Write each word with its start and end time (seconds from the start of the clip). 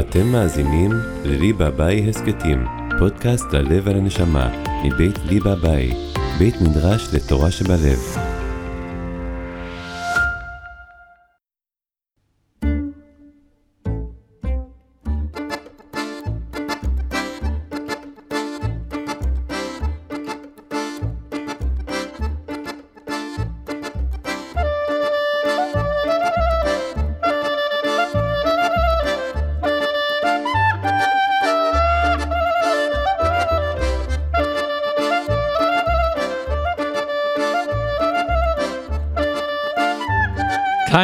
אתם 0.00 0.26
מאזינים 0.26 0.90
לליבה 1.24 1.70
ביי 1.70 2.08
הסכתים, 2.10 2.64
פודקאסט 2.98 3.52
ללב 3.52 3.82
ולנשמה, 3.86 4.62
מבית 4.84 5.18
ליבה 5.24 5.54
ביי, 5.54 5.90
בית 6.38 6.54
מדרש 6.60 7.14
לתורה 7.14 7.50
שבלב. 7.50 8.35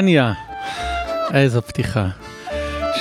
טניה, 0.02 0.32
איזו 1.34 1.62
פתיחה. 1.62 2.08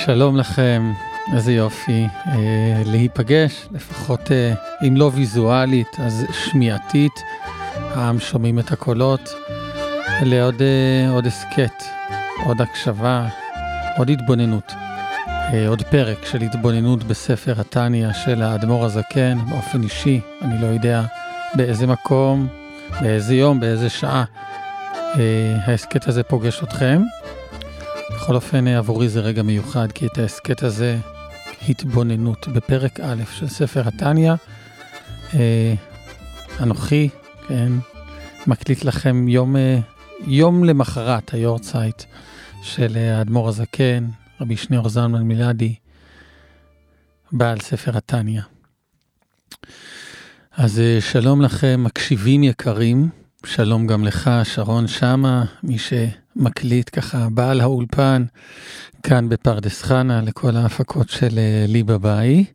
שלום 0.05 0.37
לכם, 0.37 0.91
איזה 1.35 1.53
יופי 1.53 2.07
אה, 2.27 2.81
להיפגש, 2.85 3.67
לפחות 3.71 4.31
אה, 4.31 4.53
אם 4.87 4.97
לא 4.97 5.11
ויזואלית, 5.13 5.87
אז 5.99 6.25
שמיעתית. 6.31 7.11
העם 7.75 8.19
שומעים 8.19 8.59
את 8.59 8.71
הקולות, 8.71 9.33
לעוד 10.21 10.61
אה, 10.61 11.13
עוד 11.13 11.25
הסכת, 11.25 11.83
עוד 12.45 12.61
הקשבה, 12.61 13.27
עוד 13.97 14.09
התבוננות. 14.09 14.73
אה, 15.27 15.67
עוד 15.67 15.81
פרק 15.81 16.25
של 16.25 16.41
התבוננות 16.41 17.03
בספר 17.03 17.61
התניא 17.61 18.13
של 18.13 18.41
האדמו"ר 18.41 18.85
הזקן, 18.85 19.37
באופן 19.49 19.83
אישי, 19.83 20.21
אני 20.41 20.61
לא 20.61 20.67
יודע 20.67 21.03
באיזה 21.55 21.87
מקום, 21.87 22.47
באיזה 23.01 23.35
יום, 23.35 23.59
באיזה 23.59 23.89
שעה. 23.89 24.23
אה, 25.19 25.57
ההסכת 25.65 26.07
הזה 26.07 26.23
פוגש 26.23 26.63
אתכם. 26.63 27.01
בכל 28.15 28.35
אופן, 28.35 28.67
אה, 28.67 28.77
עבורי 28.77 29.09
זה 29.09 29.19
רגע 29.19 29.43
מיוחד, 29.43 29.91
כי 29.91 30.05
את 30.05 30.17
ההסכת 30.17 30.63
הזה, 30.63 30.97
התבוננות 31.69 32.47
בפרק 32.47 32.99
א' 32.99 33.23
של 33.31 33.47
ספר 33.47 33.87
התניא, 33.87 34.33
אה, 35.33 35.73
אנוכי, 36.59 37.09
כן, 37.47 37.71
מקליט 38.47 38.83
לכם 38.83 39.27
יום, 39.27 39.55
יום 40.27 40.63
למחרת 40.63 41.33
היורצייט 41.33 42.03
של 42.63 42.97
האדמו"ר 42.97 43.49
הזקן, 43.49 44.07
רבי 44.41 44.57
שניאור 44.57 44.89
זלמן 44.89 45.21
מילדי, 45.21 45.75
בעל 47.31 47.59
ספר 47.59 47.97
התניא. 47.97 48.41
אז 50.57 50.81
שלום 50.99 51.41
לכם, 51.41 51.83
מקשיבים 51.83 52.43
יקרים. 52.43 53.20
שלום 53.45 53.87
גם 53.87 54.03
לך, 54.03 54.29
שרון 54.43 54.87
שמה, 54.87 55.45
מי 55.63 55.77
שמקליט 55.77 56.89
ככה, 56.93 57.27
בעל 57.31 57.61
האולפן, 57.61 58.23
כאן 59.03 59.29
בפרדס 59.29 59.81
חנה, 59.81 60.21
לכל 60.21 60.55
ההפקות 60.55 61.09
של 61.09 61.37
אה, 61.39 61.65
ליבה 61.67 61.97
ביי. 61.97 62.45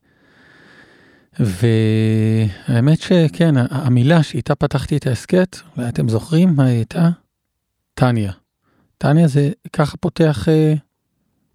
והאמת 1.41 3.01
שכן, 3.01 3.55
המילה 3.71 4.23
שאיתה 4.23 4.55
פתחתי 4.55 4.97
את 4.97 5.07
ההסכת, 5.07 5.57
אולי 5.77 5.89
אתם 5.89 6.09
זוכרים 6.09 6.57
מה 6.57 6.65
הייתה? 6.65 7.11
טניה. 7.95 8.33
טניה 8.99 9.29
זה 9.29 9.51
ככה 9.73 9.97
פותח, 9.97 10.49
אה, 10.49 10.75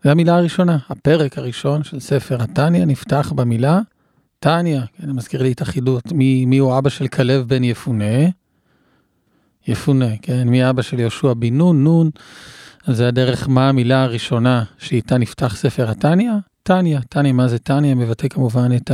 זה 0.03 0.11
המילה 0.11 0.35
הראשונה. 0.35 0.77
הפרק 0.89 1.37
הראשון 1.37 1.83
של 1.83 1.99
ספר 1.99 2.41
הטניה 2.41 2.85
נפתח 2.85 3.33
במילה 3.35 3.79
טניה. 4.39 4.85
כן, 4.97 5.11
מזכיר 5.11 5.43
לי 5.43 5.51
את 5.51 5.61
החידות, 5.61 6.11
מי, 6.11 6.45
מי 6.45 6.57
הוא 6.57 6.77
אבא 6.77 6.89
של 6.89 7.07
כלב 7.07 7.47
בן 7.47 7.63
יפונה. 7.63 8.40
יפונה, 9.67 10.17
כן? 10.21 10.49
מי 10.49 10.69
אבא 10.69 10.81
של 10.81 10.99
יהושע 10.99 11.33
בן 11.33 11.57
נון, 11.57 11.83
נון. 11.83 12.09
זה 12.87 13.07
הדרך 13.07 13.49
מה 13.49 13.69
המילה 13.69 14.03
הראשונה 14.03 14.63
שאיתה 14.77 15.17
נפתח 15.17 15.55
ספר 15.55 15.89
התניא? 15.89 16.31
תניא, 16.63 16.99
תניא, 17.09 17.31
מה 17.31 17.47
זה 17.47 17.59
תניא? 17.59 17.93
מבטא 17.93 18.27
כמובן 18.27 18.75
את. 18.75 18.91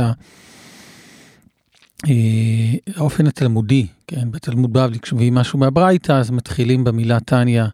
אה, 2.06 2.94
האופן 2.96 3.26
התלמודי, 3.26 3.86
כן, 4.06 4.30
בתלמוד 4.30 4.72
בבלי, 4.72 4.98
כשמביאים 4.98 5.34
משהו 5.34 5.58
מהברייתא, 5.58 6.12
אז 6.12 6.30
מתחילים 6.30 6.84
במילה 6.84 7.20
תניא. 7.20 7.64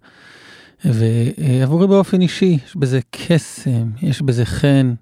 ועבורי 0.85 1.87
באופן 1.87 2.21
אישי, 2.21 2.59
יש 2.67 2.77
בזה 2.77 3.01
קסם, 3.11 3.91
יש 4.03 4.23
בזה 4.23 4.45
חן. 4.45 4.95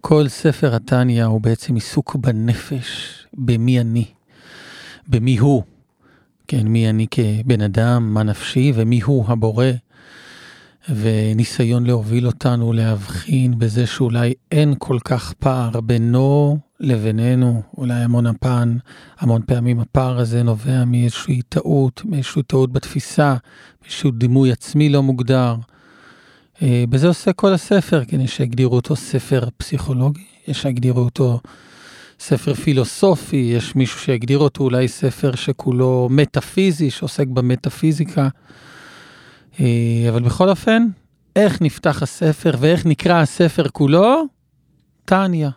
כל 0.00 0.28
ספר 0.28 0.74
התניא 0.74 1.24
הוא 1.24 1.40
בעצם 1.40 1.74
עיסוק 1.74 2.16
בנפש, 2.16 3.16
במי 3.34 3.80
אני, 3.80 4.04
במי 5.08 5.38
הוא. 5.38 5.62
כן, 6.48 6.66
מי 6.68 6.90
אני 6.90 7.06
כבן 7.10 7.60
אדם, 7.60 8.14
מה 8.14 8.22
נפשי 8.22 8.72
ומי 8.74 9.00
הוא 9.00 9.24
הבורא. 9.28 9.66
וניסיון 10.88 11.86
להוביל 11.86 12.26
אותנו 12.26 12.72
להבחין 12.72 13.58
בזה 13.58 13.86
שאולי 13.86 14.34
אין 14.52 14.74
כל 14.78 14.98
כך 15.04 15.32
פער 15.32 15.80
בינו 15.80 16.58
לבינינו, 16.80 17.62
אולי 17.78 17.94
המון 17.94 18.26
הפן, 18.26 18.76
המון 19.18 19.42
פעמים 19.46 19.80
הפער 19.80 20.18
הזה 20.18 20.42
נובע 20.42 20.84
מאיזושהי 20.84 21.42
טעות, 21.42 22.02
מאיזושהי 22.04 22.42
טעות 22.42 22.72
בתפיסה, 22.72 23.36
מאיזשהו 23.82 24.10
דימוי 24.10 24.52
עצמי 24.52 24.88
לא 24.88 25.02
מוגדר. 25.02 25.56
אה, 26.62 26.84
בזה 26.88 27.08
עושה 27.08 27.32
כל 27.32 27.52
הספר, 27.52 28.04
כן, 28.04 28.20
יש 28.20 28.36
שיגדירו 28.36 28.76
אותו 28.76 28.96
ספר 28.96 29.48
פסיכולוגי, 29.56 30.24
יש 30.48 30.62
שיגדירו 30.62 31.00
אותו 31.00 31.40
ספר 32.24 32.54
פילוסופי, 32.54 33.36
יש 33.56 33.76
מישהו 33.76 34.00
שיגדיר 34.00 34.38
אותו 34.38 34.64
אולי 34.64 34.88
ספר 34.88 35.34
שכולו 35.34 36.08
מטאפיזי, 36.10 36.90
שעוסק 36.90 37.26
במטאפיזיקה. 37.26 38.28
אה, 39.60 40.06
אבל 40.08 40.22
בכל 40.22 40.48
אופן, 40.48 40.86
איך 41.36 41.62
נפתח 41.62 42.02
הספר 42.02 42.50
ואיך 42.58 42.86
נקרא 42.86 43.20
הספר 43.20 43.68
כולו? 43.68 44.24
טניה. 45.04 45.50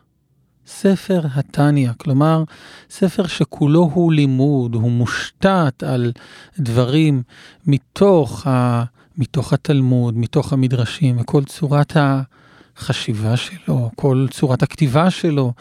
ספר 0.67 1.21
התניא, 1.33 1.91
כלומר, 1.97 2.43
ספר 2.89 3.27
שכולו 3.27 3.91
הוא 3.93 4.13
לימוד, 4.13 4.75
הוא 4.75 4.91
מושתת 4.91 5.83
על 5.83 6.11
דברים 6.59 7.23
מתוך, 7.67 8.47
ה, 8.47 8.83
מתוך 9.17 9.53
התלמוד, 9.53 10.17
מתוך 10.17 10.53
המדרשים, 10.53 11.17
וכל 11.19 11.43
צורת 11.43 11.97
ה... 11.97 12.21
החשיבה 12.77 13.37
שלו, 13.37 13.89
כל 13.95 14.27
צורת 14.31 14.63
הכתיבה 14.63 15.09
שלו 15.09 15.53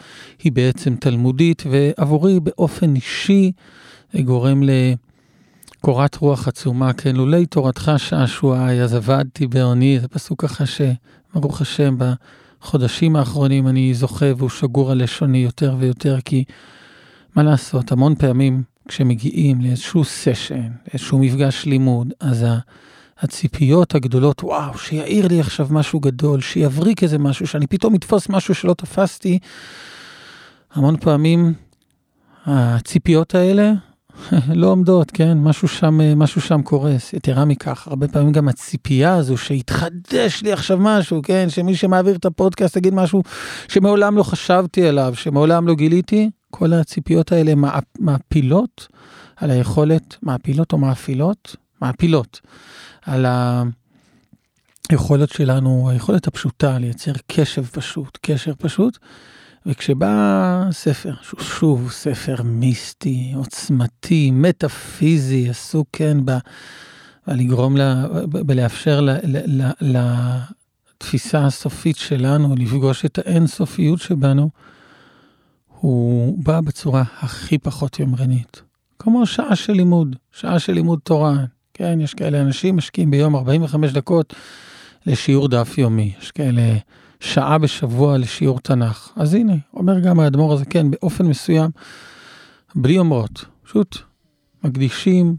היא 0.43 0.51
בעצם 0.51 0.95
תלמודית, 0.95 1.63
ועבורי 1.69 2.39
באופן 2.39 2.95
אישי 2.95 3.51
גורם 4.23 4.63
לקורת 4.63 6.15
רוח 6.15 6.47
עצומה, 6.47 6.93
כן, 6.93 7.15
לולי 7.15 7.45
תורתך 7.45 7.91
שעשועי, 7.97 8.81
אז 8.81 8.93
עבדתי 8.93 9.47
בעוני, 9.47 9.99
זה 9.99 10.07
פסוק 10.07 10.41
ככה 10.41 10.63
שברוך 10.65 11.61
השם 11.61 11.97
בחודשים 11.97 13.15
האחרונים 13.15 13.67
אני 13.67 13.93
זוכה 13.93 14.25
והוא 14.37 14.49
שגור 14.49 14.91
על 14.91 15.03
לשוני 15.03 15.37
יותר 15.37 15.75
ויותר, 15.79 16.17
כי 16.25 16.43
מה 17.35 17.43
לעשות, 17.43 17.91
המון 17.91 18.15
פעמים 18.15 18.63
כשמגיעים 18.87 19.61
לאיזשהו 19.61 20.03
סשן, 20.03 20.69
לאיזשהו 20.87 21.19
מפגש 21.19 21.65
לימוד, 21.65 22.13
אז 22.19 22.43
ה... 22.43 22.57
הציפיות 23.19 23.95
הגדולות, 23.95 24.43
וואו, 24.43 24.77
שיעיר 24.77 25.27
לי 25.27 25.39
עכשיו 25.39 25.67
משהו 25.69 25.99
גדול, 25.99 26.41
שיבריק 26.41 27.03
איזה 27.03 27.17
משהו, 27.17 27.47
שאני 27.47 27.67
פתאום 27.67 27.95
אתפוס 27.95 28.29
משהו 28.29 28.55
שלא 28.55 28.73
תפסתי. 28.73 29.39
המון 30.73 30.97
פעמים 30.97 31.53
הציפיות 32.45 33.35
האלה 33.35 33.71
לא 34.61 34.67
עומדות, 34.67 35.11
כן? 35.11 35.37
משהו 35.37 35.67
שם, 35.67 36.19
משהו 36.19 36.41
שם 36.41 36.61
קורס. 36.61 37.13
יתרה 37.13 37.45
מכך, 37.45 37.87
הרבה 37.87 38.07
פעמים 38.07 38.31
גם 38.31 38.47
הציפייה 38.47 39.15
הזו 39.15 39.37
שהתחדש 39.37 40.41
לי 40.43 40.53
עכשיו 40.53 40.77
משהו, 40.81 41.21
כן? 41.23 41.49
שמי 41.49 41.75
שמעביר 41.75 42.15
את 42.15 42.25
הפודקאסט 42.25 42.77
יגיד 42.77 42.93
משהו 42.93 43.23
שמעולם 43.67 44.17
לא 44.17 44.23
חשבתי 44.23 44.87
עליו, 44.87 45.13
שמעולם 45.15 45.67
לא 45.67 45.75
גיליתי, 45.75 46.29
כל 46.51 46.73
הציפיות 46.73 47.31
האלה 47.31 47.53
מעפילות 47.99 48.87
על 49.35 49.51
היכולת, 49.51 50.17
מעפילות 50.21 50.73
או 50.73 50.77
מאפילות? 50.77 51.55
מעפילות 51.81 52.41
על 53.05 53.25
היכולת 54.89 55.29
שלנו, 55.29 55.89
היכולת 55.89 56.27
הפשוטה 56.27 56.77
לייצר 56.77 57.11
קשב 57.27 57.65
פשוט, 57.65 58.17
קשר 58.21 58.53
פשוט. 58.57 58.97
וכשבא 59.65 60.67
ספר, 60.71 61.13
שהוא 61.21 61.41
שוב 61.41 61.91
ספר 61.91 62.35
מיסטי, 62.43 63.33
עוצמתי, 63.35 64.31
מטאפיזי, 64.31 65.49
עסוק 65.49 65.87
כן 65.93 66.17
ב... 66.25 66.31
לגרום 67.27 67.77
לה, 67.77 68.05
בלאפשר 68.25 69.01
ל, 69.01 69.09
ל, 69.09 69.61
ל, 69.61 69.71
לתפיסה 69.81 71.45
הסופית 71.45 71.97
שלנו, 71.97 72.55
לפגוש 72.55 73.05
את 73.05 73.19
האינסופיות 73.19 74.01
שבנו, 74.01 74.49
הוא 75.67 76.37
בא 76.43 76.61
בצורה 76.61 77.03
הכי 77.19 77.57
פחות 77.57 77.99
יומרנית. 77.99 78.61
כמו 78.99 79.25
שעה 79.25 79.55
של 79.55 79.73
לימוד, 79.73 80.15
שעה 80.31 80.59
של 80.59 80.73
לימוד 80.73 80.99
תורה. 81.03 81.35
כן, 81.77 82.01
יש 82.01 82.13
כאלה 82.13 82.41
אנשים 82.41 82.75
משקיעים 82.75 83.11
ביום 83.11 83.35
45 83.35 83.91
דקות 83.91 84.33
לשיעור 85.05 85.47
דף 85.47 85.77
יומי. 85.77 86.13
יש 86.21 86.31
כאלה 86.31 86.77
שעה 87.19 87.57
בשבוע 87.57 88.17
לשיעור 88.17 88.59
תנ"ך. 88.59 89.11
אז 89.15 89.33
הנה, 89.33 89.53
אומר 89.73 89.99
גם 89.99 90.19
האדמו"ר 90.19 90.53
הזה, 90.53 90.65
כן, 90.65 90.91
באופן 90.91 91.25
מסוים, 91.25 91.71
בלי 92.75 92.97
אומרות, 92.99 93.45
פשוט 93.63 93.97
מקדישים 94.63 95.35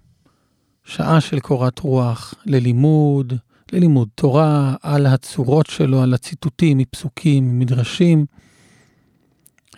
שעה 0.85 1.21
של 1.21 1.41
קורת 1.41 1.79
רוח 1.79 2.35
ללימוד, 2.47 3.32
ללימוד 3.73 4.09
תורה, 4.15 4.75
על 4.82 5.06
הצורות 5.06 5.67
שלו, 5.67 6.03
על 6.03 6.15
הציטוטים 6.15 6.79
מפסוקים, 6.79 7.59
מדרשים, 7.59 8.27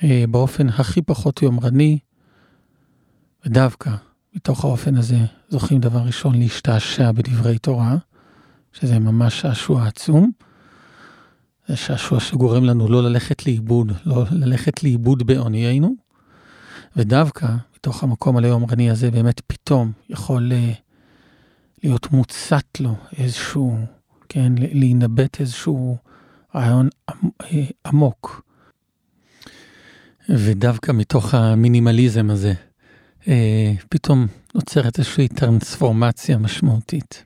אה, 0.03 0.25
באופן 0.31 0.69
הכי 0.69 1.03
פחות 1.03 1.43
יומרני, 1.43 1.99
ודווקא 3.47 3.91
מתוך 4.35 4.65
האופן 4.65 4.97
הזה 4.97 5.19
זוכים 5.49 5.81
דבר 5.81 5.99
ראשון 5.99 6.39
להשתעשע 6.39 7.13
בדברי 7.13 7.59
תורה, 7.59 7.97
שזה 8.73 8.99
ממש 8.99 9.41
שעשוע 9.41 9.87
עצום. 9.87 10.31
זה 11.69 11.77
שעשוע 11.77 12.21
שגורם 12.21 12.65
לנו 12.65 12.89
לא 12.89 13.03
ללכת 13.03 13.47
לאיבוד, 13.47 13.93
לא 14.07 14.25
ללכת 14.31 14.83
לאיבוד 14.83 15.27
בעוניינו, 15.27 15.95
ודווקא 16.97 17.47
מתוך 17.77 18.03
המקום 18.03 18.37
הלאומרני 18.37 18.91
הזה 18.91 19.11
באמת 19.11 19.41
פתאום 19.47 19.93
יכול 20.09 20.53
אה, 20.53 20.73
להיות 21.83 22.13
מוצת 22.13 22.81
לו 22.81 22.95
איזשהו, 23.19 23.79
כן, 24.29 24.53
להינבט 24.57 25.41
איזשהו 25.41 25.97
רעיון 26.55 26.89
אה, 27.43 27.65
עמוק. 27.87 28.43
ודווקא 30.29 30.93
מתוך 30.93 31.35
המינימליזם 31.35 32.31
הזה, 32.31 32.55
אה, 33.29 33.73
פתאום 33.89 34.27
נוצרת 34.55 34.99
איזושהי 34.99 35.29
טרנספורמציה 35.29 36.39
משמעותית. 36.39 37.25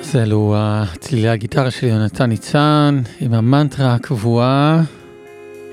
אז 0.00 0.16
אלו 0.16 0.54
צלילי 1.00 1.28
הגיטרה 1.28 1.70
של 1.70 1.86
יונתן 1.86 2.24
ניצן, 2.24 3.02
עם 3.20 3.34
המנטרה 3.34 3.94
הקבועה, 3.94 4.82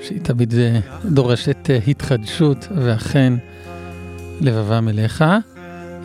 שהיא 0.02 0.20
תמיד 0.20 0.54
אה, 0.54 0.80
דורשת 1.04 1.70
אה, 1.70 1.78
התחדשות, 1.86 2.68
ואכן 2.76 3.32
לבבם 4.40 4.88
אליך. 4.88 5.24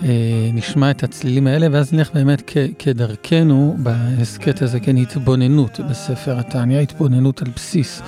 אה, 0.04 0.50
נשמע 0.54 0.92
את 0.92 1.04
הצלילים 1.04 1.48
האלה, 1.48 1.68
ואז 1.72 1.94
נלך 1.94 2.10
באמת 2.14 2.52
כדרכנו 2.80 3.78
בהסכת 3.80 4.62
הזה, 4.62 4.80
כן, 4.80 4.98
התבוננות 4.98 5.80
בספר 5.90 6.40
התניא, 6.40 6.80
התבוננות 6.80 7.42
על 7.42 7.48
בסיס 7.56 8.02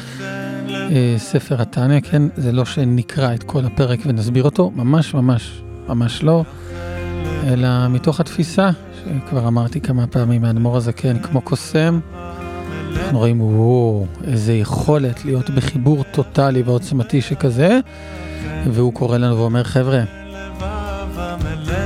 ספר 1.18 1.62
התניא, 1.62 2.00
כן, 2.00 2.22
זה 2.38 2.52
לא 2.52 2.66
שנקרא 2.66 3.34
את 3.34 3.44
כל 3.44 3.66
הפרק 3.66 4.00
ונסביר 4.06 4.44
אותו, 4.44 4.72
ממש 4.75 5.13
ממש 5.13 5.62
ממש 5.88 6.24
לא, 6.24 6.44
אלא 7.48 7.88
מתוך 7.90 8.19
התפיסה, 8.19 8.69
שכבר 9.00 9.48
אמרתי 9.48 9.81
כמה 9.81 10.08
פעמים, 10.08 10.46
האדמו"ר 10.46 10.78
הזקן 10.78 11.19
כמו 11.19 11.42
קוסם, 11.42 12.00
אנחנו 12.98 13.19
רואים, 13.19 13.42
וואו, 13.42 14.06
איזה 14.28 14.54
יכולת 14.54 15.25
להיות 15.25 15.50
בחיבור 15.50 16.04
טוטאלי 16.12 16.62
ועוצמתי 16.62 17.22
שכזה, 17.22 17.80
והוא 18.68 18.94
קורא 18.94 19.18
לנו 19.18 19.38
ואומר, 19.38 19.63
חבר'ה, 19.63 20.04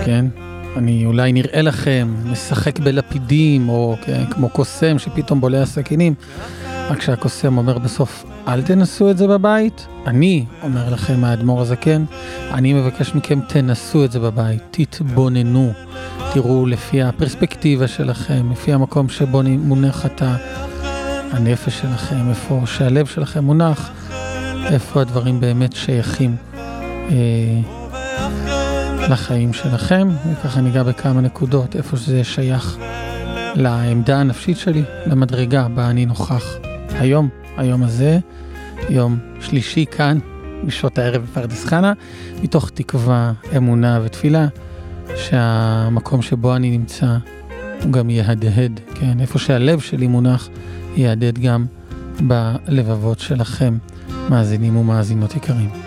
כן? 0.06 0.26
אני 0.78 1.06
אולי 1.06 1.34
נראה 1.34 1.62
לכם 1.62 2.16
משחק 2.26 2.80
בלפידים, 2.80 3.70
או 3.70 3.96
כן, 4.02 4.26
כמו 4.30 4.50
קוסם 4.50 5.00
שפתאום 5.00 5.42
בולע 5.42 5.66
סכינים, 5.66 6.14
רק 6.90 7.02
שהקוסם 7.02 7.58
אומר 7.58 7.78
בסוף, 7.78 8.26
אל 8.48 8.62
תנסו 8.62 9.12
את 9.12 9.18
זה 9.18 9.28
בבית. 9.28 9.88
אני 10.08 10.46
אומר 10.64 10.94
לכם, 10.94 11.24
האדמו"ר 11.24 11.62
הזקן, 11.62 12.06
אני 12.54 12.74
מבקש 12.74 13.16
מכם, 13.16 13.40
תנסו 13.48 14.06
את 14.06 14.12
זה 14.12 14.20
בבית, 14.20 14.62
תתבוננו, 14.72 15.74
תראו 16.34 16.66
לפי 16.66 17.04
הפרספקטיבה 17.04 17.88
שלכם, 17.88 18.52
לפי 18.52 18.74
המקום 18.74 19.10
שבו 19.10 19.42
מונחת 19.44 20.22
הנפש 21.32 21.80
שלכם, 21.80 22.30
איפה 22.30 22.62
שהלב 22.66 23.06
שלכם 23.06 23.44
מונח, 23.44 23.92
איפה 24.66 25.02
הדברים 25.02 25.40
באמת 25.40 25.74
שייכים. 25.74 26.36
אה, 27.12 27.16
לחיים 29.10 29.54
שלכם, 29.54 30.10
וככה 30.32 30.62
ניגע 30.62 30.84
בכמה 30.84 31.22
נקודות, 31.22 31.76
איפה 31.76 31.98
שזה 31.98 32.24
שייך 32.24 32.78
לעמדה 33.56 34.18
הנפשית 34.18 34.58
שלי, 34.58 34.84
למדרגה 35.06 35.68
בה 35.68 35.90
אני 35.90 36.06
נוכח 36.06 36.44
היום, 37.00 37.30
היום 37.58 37.84
הזה, 37.84 38.20
יום 38.90 39.18
שלישי 39.42 39.86
כאן, 39.92 40.20
בשעות 40.66 40.98
הערב 40.98 41.22
בפרדס 41.24 41.66
חנה, 41.66 41.94
מתוך 42.44 42.70
תקווה, 42.70 43.34
אמונה 43.58 44.00
ותפילה, 44.04 44.48
שהמקום 45.16 46.22
שבו 46.22 46.56
אני 46.56 46.78
נמצא 46.78 47.18
הוא 47.84 47.92
גם 47.92 48.10
יהדהד, 48.10 48.80
כן, 48.96 49.20
איפה 49.20 49.40
שהלב 49.40 49.80
שלי 49.80 50.08
מונח, 50.08 50.50
יהדהד 50.96 51.40
גם 51.40 51.66
בלבבות 52.20 53.20
שלכם, 53.20 53.78
מאזינים 54.30 54.78
ומאזינות 54.78 55.36
יקרים. 55.36 55.85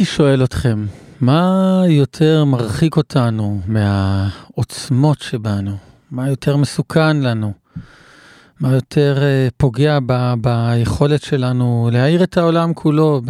הייתי 0.00 0.12
שואל 0.12 0.44
אתכם, 0.44 0.86
מה 1.20 1.82
יותר 1.88 2.44
מרחיק 2.44 2.96
אותנו 2.96 3.60
מהעוצמות 3.66 5.20
שבנו? 5.20 5.76
מה 6.10 6.28
יותר 6.28 6.56
מסוכן 6.56 7.16
לנו? 7.16 7.52
מה 8.60 8.74
יותר 8.74 9.18
uh, 9.18 9.52
פוגע 9.56 9.98
ב, 10.06 10.34
ביכולת 10.40 11.22
שלנו 11.22 11.90
להאיר 11.92 12.22
את 12.22 12.36
העולם 12.36 12.74
כולו, 12.74 13.20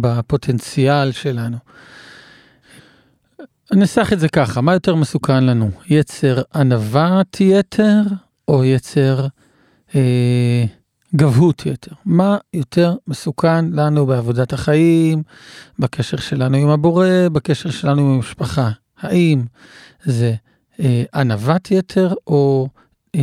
בפוטנציאל 0.00 1.12
שלנו? 1.12 1.56
ננסח 3.72 4.12
את 4.12 4.20
זה 4.20 4.28
ככה, 4.28 4.60
מה 4.60 4.72
יותר 4.72 4.94
מסוכן 4.94 5.44
לנו? 5.44 5.70
יצר 5.86 6.42
ענוות 6.54 7.40
יתר 7.40 8.02
או 8.48 8.64
יצר 8.64 9.26
אה, 9.94 10.64
גבהות 11.16 11.66
יתר? 11.66 11.92
מה 12.04 12.38
יותר 12.54 12.94
מסוכן 13.06 13.70
לנו 13.70 14.06
בעבודת 14.06 14.52
החיים, 14.52 15.22
בקשר 15.78 16.16
שלנו 16.16 16.56
עם 16.56 16.68
הבורא, 16.68 17.06
בקשר 17.32 17.70
שלנו 17.70 18.00
עם 18.00 18.06
המשפחה? 18.06 18.70
האם 18.98 19.42
זה 20.04 20.34
אה, 20.80 21.04
ענוות 21.14 21.70
יתר 21.70 22.14
או 22.26 22.68
אה, 23.14 23.20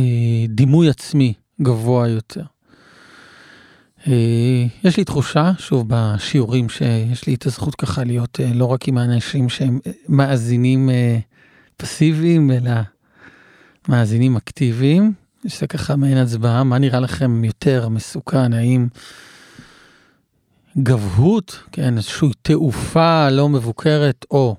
דימוי 0.48 0.88
עצמי 0.88 1.34
גבוה 1.62 2.08
יותר? 2.08 2.42
אה, 4.08 4.66
יש 4.84 4.96
לי 4.96 5.04
תחושה, 5.04 5.52
שוב, 5.58 5.84
בשיעורים 5.88 6.68
שיש 6.68 7.26
לי 7.26 7.34
את 7.34 7.46
הזכות 7.46 7.74
ככה 7.74 8.04
להיות 8.04 8.40
אה, 8.40 8.50
לא 8.54 8.64
רק 8.64 8.88
עם 8.88 8.98
האנשים 8.98 9.48
שהם 9.48 9.78
אה, 9.86 9.92
מאזינים 10.08 10.90
פסיביים, 11.76 12.50
אלא 12.50 12.70
מאזינים 13.88 14.36
אקטיביים. 14.36 15.12
זה 15.48 15.66
ככה 15.66 15.96
מעין 15.96 16.16
הצבעה, 16.16 16.64
מה 16.64 16.78
נראה 16.78 17.00
לכם 17.00 17.44
יותר 17.44 17.88
מסוכן, 17.88 18.52
האם 18.52 18.86
גבהות, 20.78 21.62
כן, 21.72 21.96
איזושהי 21.96 22.28
תעופה 22.42 23.30
לא 23.30 23.48
מבוקרת, 23.48 24.24
או 24.30 24.56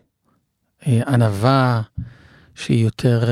ענווה 0.87 1.81
שהיא 2.55 2.83
יותר 2.83 3.29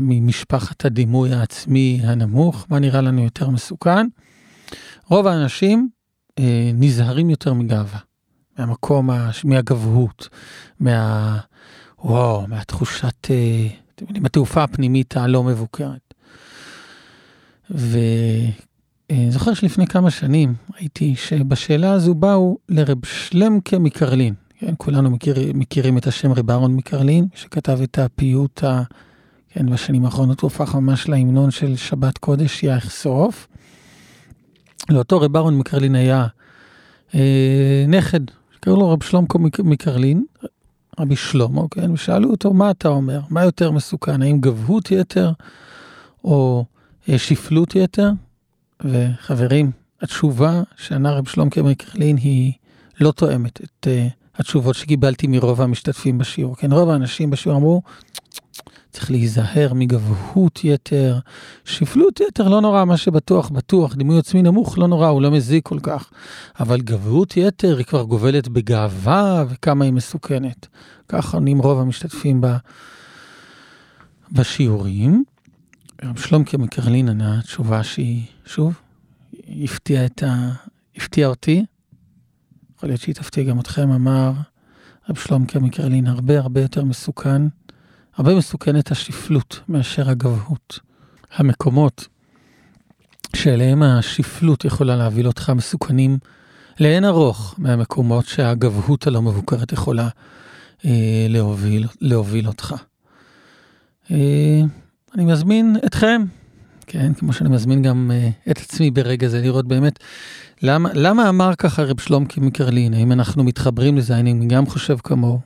ממשפחת 0.00 0.84
הדימוי 0.84 1.32
העצמי 1.32 2.00
הנמוך, 2.04 2.66
מה 2.70 2.78
נראה 2.78 3.00
לנו 3.00 3.24
יותר 3.24 3.50
מסוכן? 3.50 4.06
רוב 5.06 5.26
האנשים 5.26 5.88
אה, 6.38 6.70
נזהרים 6.74 7.30
יותר 7.30 7.52
מגאווה, 7.52 7.98
מהמקום, 8.58 9.10
הש... 9.10 9.44
מהגבהות, 9.44 10.28
מה... 10.80 11.38
וואו, 12.04 12.46
מהתחושת, 12.46 13.30
אה, 13.30 13.66
אתם 13.94 14.04
יודעים, 14.04 14.26
התעופה 14.26 14.62
הפנימית 14.62 15.16
הלא 15.16 15.44
מבוקרת. 15.44 16.07
ואני 17.70 19.30
זוכר 19.30 19.54
שלפני 19.54 19.86
כמה 19.86 20.10
שנים 20.10 20.54
ראיתי 20.74 21.14
שבשאלה 21.16 21.92
הזו 21.92 22.14
באו 22.14 22.58
לרב 22.68 22.98
שלמקה 23.04 23.78
מקרלין. 23.78 24.34
כן, 24.58 24.74
כולנו 24.76 25.10
מכיר, 25.10 25.36
מכירים 25.54 25.98
את 25.98 26.06
השם 26.06 26.32
רב 26.32 26.50
אהרון 26.50 26.74
מקרלין, 26.76 27.26
שכתב 27.34 27.78
את 27.82 27.98
הפיוט, 27.98 28.64
ה, 28.64 28.82
כן, 29.48 29.70
בשנים 29.70 30.04
האחרונות 30.04 30.40
הוא 30.40 30.48
הפך 30.48 30.74
ממש 30.74 31.08
להמנון 31.08 31.50
של 31.50 31.76
שבת 31.76 32.18
קודש 32.18 32.62
יחשוף. 32.62 33.48
לאותו 34.90 35.20
רב 35.20 35.36
אהרון 35.36 35.58
מקרלין 35.58 35.94
היה 35.94 36.26
אה, 37.14 37.84
נכד, 37.88 38.20
שקראו 38.56 38.76
לו 38.76 38.90
רב 38.90 39.02
שלומקו 39.02 39.38
מקרלין, 39.64 40.24
רבי 41.00 41.16
שלמה, 41.16 41.62
כן? 41.70 41.90
ושאלו 41.90 42.30
אותו, 42.30 42.52
מה 42.52 42.70
אתה 42.70 42.88
אומר? 42.88 43.20
מה 43.30 43.44
יותר 43.44 43.70
מסוכן, 43.70 44.22
האם 44.22 44.40
גבהות 44.40 44.90
יתר 44.90 45.32
או 46.24 46.64
שפלות 47.16 47.76
יתר? 47.76 48.10
וחברים, 48.84 49.70
התשובה 50.00 50.62
שענה 50.76 51.12
רב 51.12 51.28
שלומקו 51.28 51.64
מקרלין 51.64 52.16
היא 52.16 52.52
לא 53.00 53.12
תואמת 53.12 53.60
את 53.60 53.86
אה, 53.86 54.08
התשובות 54.34 54.74
שקיבלתי 54.74 55.26
מרוב 55.26 55.60
המשתתפים 55.60 56.18
בשיעור. 56.18 56.56
כן, 56.56 56.72
רוב 56.72 56.90
האנשים 56.90 57.30
בשיעור 57.30 57.58
אמרו, 57.58 57.82
צריך 58.90 59.10
להיזהר 59.10 59.74
מגבהות 59.74 60.64
יתר, 60.64 61.18
שפלות 61.64 62.20
יתר 62.20 62.48
לא 62.48 62.60
נורא, 62.60 62.84
מה 62.84 62.96
שבטוח 62.96 63.48
בטוח, 63.48 63.94
דימוי 63.94 64.18
עצמי 64.18 64.42
נמוך 64.42 64.78
לא 64.78 64.88
נורא, 64.88 65.08
הוא 65.08 65.22
לא 65.22 65.30
מזיק 65.30 65.66
כל 65.66 65.78
כך. 65.82 66.10
אבל 66.60 66.80
גבהות 66.80 67.36
יתר 67.36 67.76
היא 67.76 67.86
כבר 67.86 68.02
גובלת 68.02 68.48
בגאווה 68.48 69.44
וכמה 69.48 69.84
היא 69.84 69.92
מסוכנת. 69.92 70.66
ככה 71.08 71.36
עונים 71.36 71.58
רוב 71.58 71.80
המשתתפים 71.80 72.40
ב... 72.40 72.46
בשיעורים. 74.32 75.24
רב 76.04 76.18
שלומקה 76.18 76.58
מקרלין 76.58 77.08
ענה 77.08 77.42
תשובה 77.42 77.82
שהיא, 77.82 78.22
שוב, 78.46 78.80
הפתיעה 79.64 80.06
את 80.06 80.22
ה... 80.22 80.50
הפתיעה 80.96 81.30
אותי. 81.30 81.64
יכול 82.76 82.88
להיות 82.88 83.00
שהיא 83.00 83.14
תפתיע 83.14 83.44
גם 83.44 83.60
אתכם, 83.60 83.90
אמר 83.90 84.32
רב 85.08 85.16
שלומקה 85.16 85.58
מקרלין, 85.58 86.06
הרבה 86.06 86.38
הרבה 86.38 86.60
יותר 86.60 86.84
מסוכן 86.84 87.42
הרבה 88.18 88.34
מסוכנת 88.34 88.90
השפלות 88.90 89.60
מאשר 89.68 90.10
הגבהות. 90.10 90.78
המקומות 91.32 92.08
שאליהם 93.36 93.82
השפלות 93.82 94.64
יכולה 94.64 94.96
להביא 94.96 95.26
אותך 95.26 95.52
מסוכנים 95.56 96.18
לאין 96.80 97.04
ארוך 97.04 97.54
מהמקומות 97.58 98.26
שהגבהות 98.26 99.06
הלא 99.06 99.22
מבוקרת 99.22 99.72
יכולה 99.72 100.08
אה, 100.84 101.26
להוביל, 101.28 101.86
להוביל 102.00 102.48
אותך. 102.48 102.74
אה, 104.10 104.60
אני 105.14 105.24
מזמין 105.24 105.76
אתכם, 105.86 106.24
כן, 106.86 107.12
כמו 107.14 107.32
שאני 107.32 107.48
מזמין 107.48 107.82
גם 107.82 108.10
אה, 108.14 108.28
את 108.50 108.58
עצמי 108.58 108.90
ברגע 108.90 109.28
זה, 109.28 109.40
לראות 109.40 109.68
באמת 109.68 109.98
למה, 110.62 110.90
למה 110.94 111.28
אמר 111.28 111.54
ככה 111.58 111.82
רב 111.82 112.00
שלום 112.00 112.26
מקרלין, 112.36 112.94
האם 112.94 113.12
אנחנו 113.12 113.44
מתחברים 113.44 113.96
לזה, 113.96 114.16
אני 114.18 114.46
גם 114.46 114.66
חושב 114.66 114.96
כמוהו. 115.04 115.40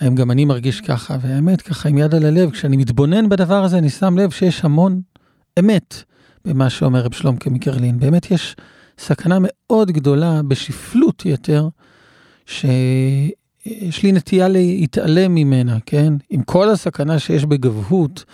האם 0.00 0.14
גם 0.14 0.30
אני 0.30 0.44
מרגיש 0.44 0.80
ככה, 0.80 1.16
והאמת, 1.20 1.62
ככה 1.62 1.88
עם 1.88 1.98
יד 1.98 2.14
על 2.14 2.24
הלב, 2.24 2.50
כשאני 2.50 2.76
מתבונן 2.76 3.28
בדבר 3.28 3.64
הזה, 3.64 3.78
אני 3.78 3.90
שם 3.90 4.18
לב 4.18 4.30
שיש 4.30 4.64
המון 4.64 5.00
אמת 5.58 6.02
במה 6.44 6.70
שאומר 6.70 7.00
רב 7.00 7.14
שלום 7.14 7.36
כמקרלין. 7.36 7.98
באמת 7.98 8.30
יש 8.30 8.56
סכנה 8.98 9.38
מאוד 9.40 9.90
גדולה 9.90 10.42
בשפלות 10.42 11.26
יותר, 11.26 11.68
שיש 12.46 14.02
לי 14.02 14.12
נטייה 14.12 14.48
להתעלם 14.48 15.34
ממנה, 15.34 15.78
כן? 15.86 16.12
עם 16.30 16.42
כל 16.42 16.70
הסכנה 16.70 17.18
שיש 17.18 17.44
בגבהות, 17.44 18.24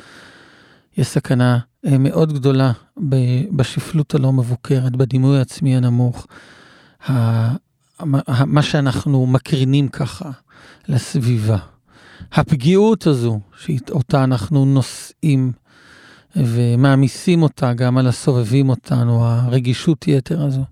יש 0.99 1.07
סכנה 1.07 1.59
אה, 1.87 1.99
מאוד 1.99 2.33
גדולה 2.33 2.73
בשפלות 3.53 4.15
הלא 4.15 4.33
מבוקרת, 4.33 4.97
בדימוי 4.97 5.39
העצמי 5.39 5.77
הנמוך. 5.77 6.27
מה 8.47 8.63
שאנחנו 8.63 9.27
מקרינים 9.27 9.89
ככה 9.89 10.31
לסביבה. 10.89 11.59
הפגיעות 12.33 13.07
הזו, 13.07 13.41
שאותה 13.59 14.25
אנחנו 14.25 14.65
נושאים 14.65 15.53
ומעמיסים 16.37 17.43
אותה 17.43 17.73
גם 17.75 17.99
על 17.99 18.07
הסובבים 18.07 18.69
אותנו, 18.69 19.25
הרגישות 19.25 20.09
יתר 20.09 20.43
הזו. 20.43 20.65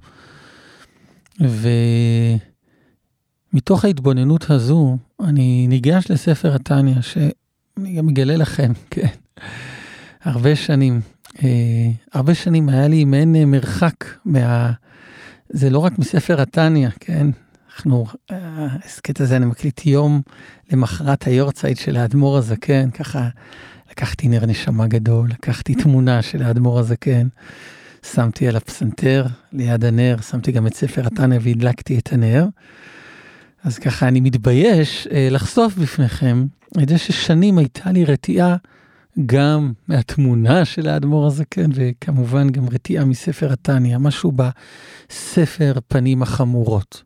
ומתוך 3.53 3.85
ההתבוננות 3.85 4.51
הזו, 4.51 4.97
אני 5.21 5.67
ניגש 5.69 6.11
לספר 6.11 6.55
התניא, 6.55 7.01
שאני 7.01 7.97
גם 7.97 8.09
אגלה 8.09 8.37
לכם, 8.37 8.73
כן, 8.91 9.09
הרבה 10.25 10.57
שנים, 10.57 11.01
אה, 11.43 11.49
הרבה 12.13 12.35
שנים 12.35 12.69
היה 12.69 12.89
לי 12.89 13.05
מעין 13.05 13.51
מרחק 13.51 14.05
מה... 14.25 14.73
זה 15.49 15.71
לא 15.71 15.79
רק 15.79 15.99
מספר 15.99 16.41
התניא, 16.41 16.89
כן? 17.01 17.27
אנחנו, 17.77 18.07
ההסכת 18.31 19.21
הזה 19.21 19.37
אני 19.37 19.47
מקליט 19.47 19.87
יום 19.87 20.23
למחרת 20.73 21.27
היורצייט 21.27 21.79
של 21.79 21.97
האדמו"ר 21.97 22.37
הזקן, 22.37 22.91
ככה 22.91 23.29
לקחתי 23.91 24.29
נר 24.29 24.47
נשמה 24.47 24.87
גדול, 24.87 25.29
לקחתי 25.31 25.75
תמונה 25.75 26.23
של 26.23 26.43
האדמו"ר 26.43 26.79
הזקן, 26.79 27.29
שמתי 28.15 28.49
על 28.49 28.57
הפסנתר 28.57 29.27
ליד 29.53 29.85
הנר, 29.85 30.17
שמתי 30.31 30.53
גם 30.53 30.67
את 30.67 30.75
ספר 30.75 31.07
התניא 31.07 31.39
והדלקתי 31.43 31.99
את 31.99 32.13
הנר. 32.13 32.47
אז 33.65 33.79
ככה 33.79 34.09
אני 34.09 34.21
מתבייש 34.21 35.09
אה, 35.13 35.29
לחשוף 35.31 35.75
בפניכם 35.77 36.47
את 36.83 36.89
זה 36.89 36.99
ששנים 36.99 37.59
הייתה 37.59 37.93
לי 37.93 38.05
רתיעה 38.05 38.57
גם 39.27 39.73
מהתמונה 39.89 40.65
של 40.65 40.89
האדמו"ר 40.89 41.27
הזקן, 41.27 41.71
וכמובן 41.75 42.51
גם 42.51 42.69
רתיעה 42.69 43.05
מספר 43.05 43.53
התניא, 43.53 43.99
משהו 43.99 44.33
בספר 44.33 45.73
פנים 45.89 46.23
החמורות. 46.23 47.03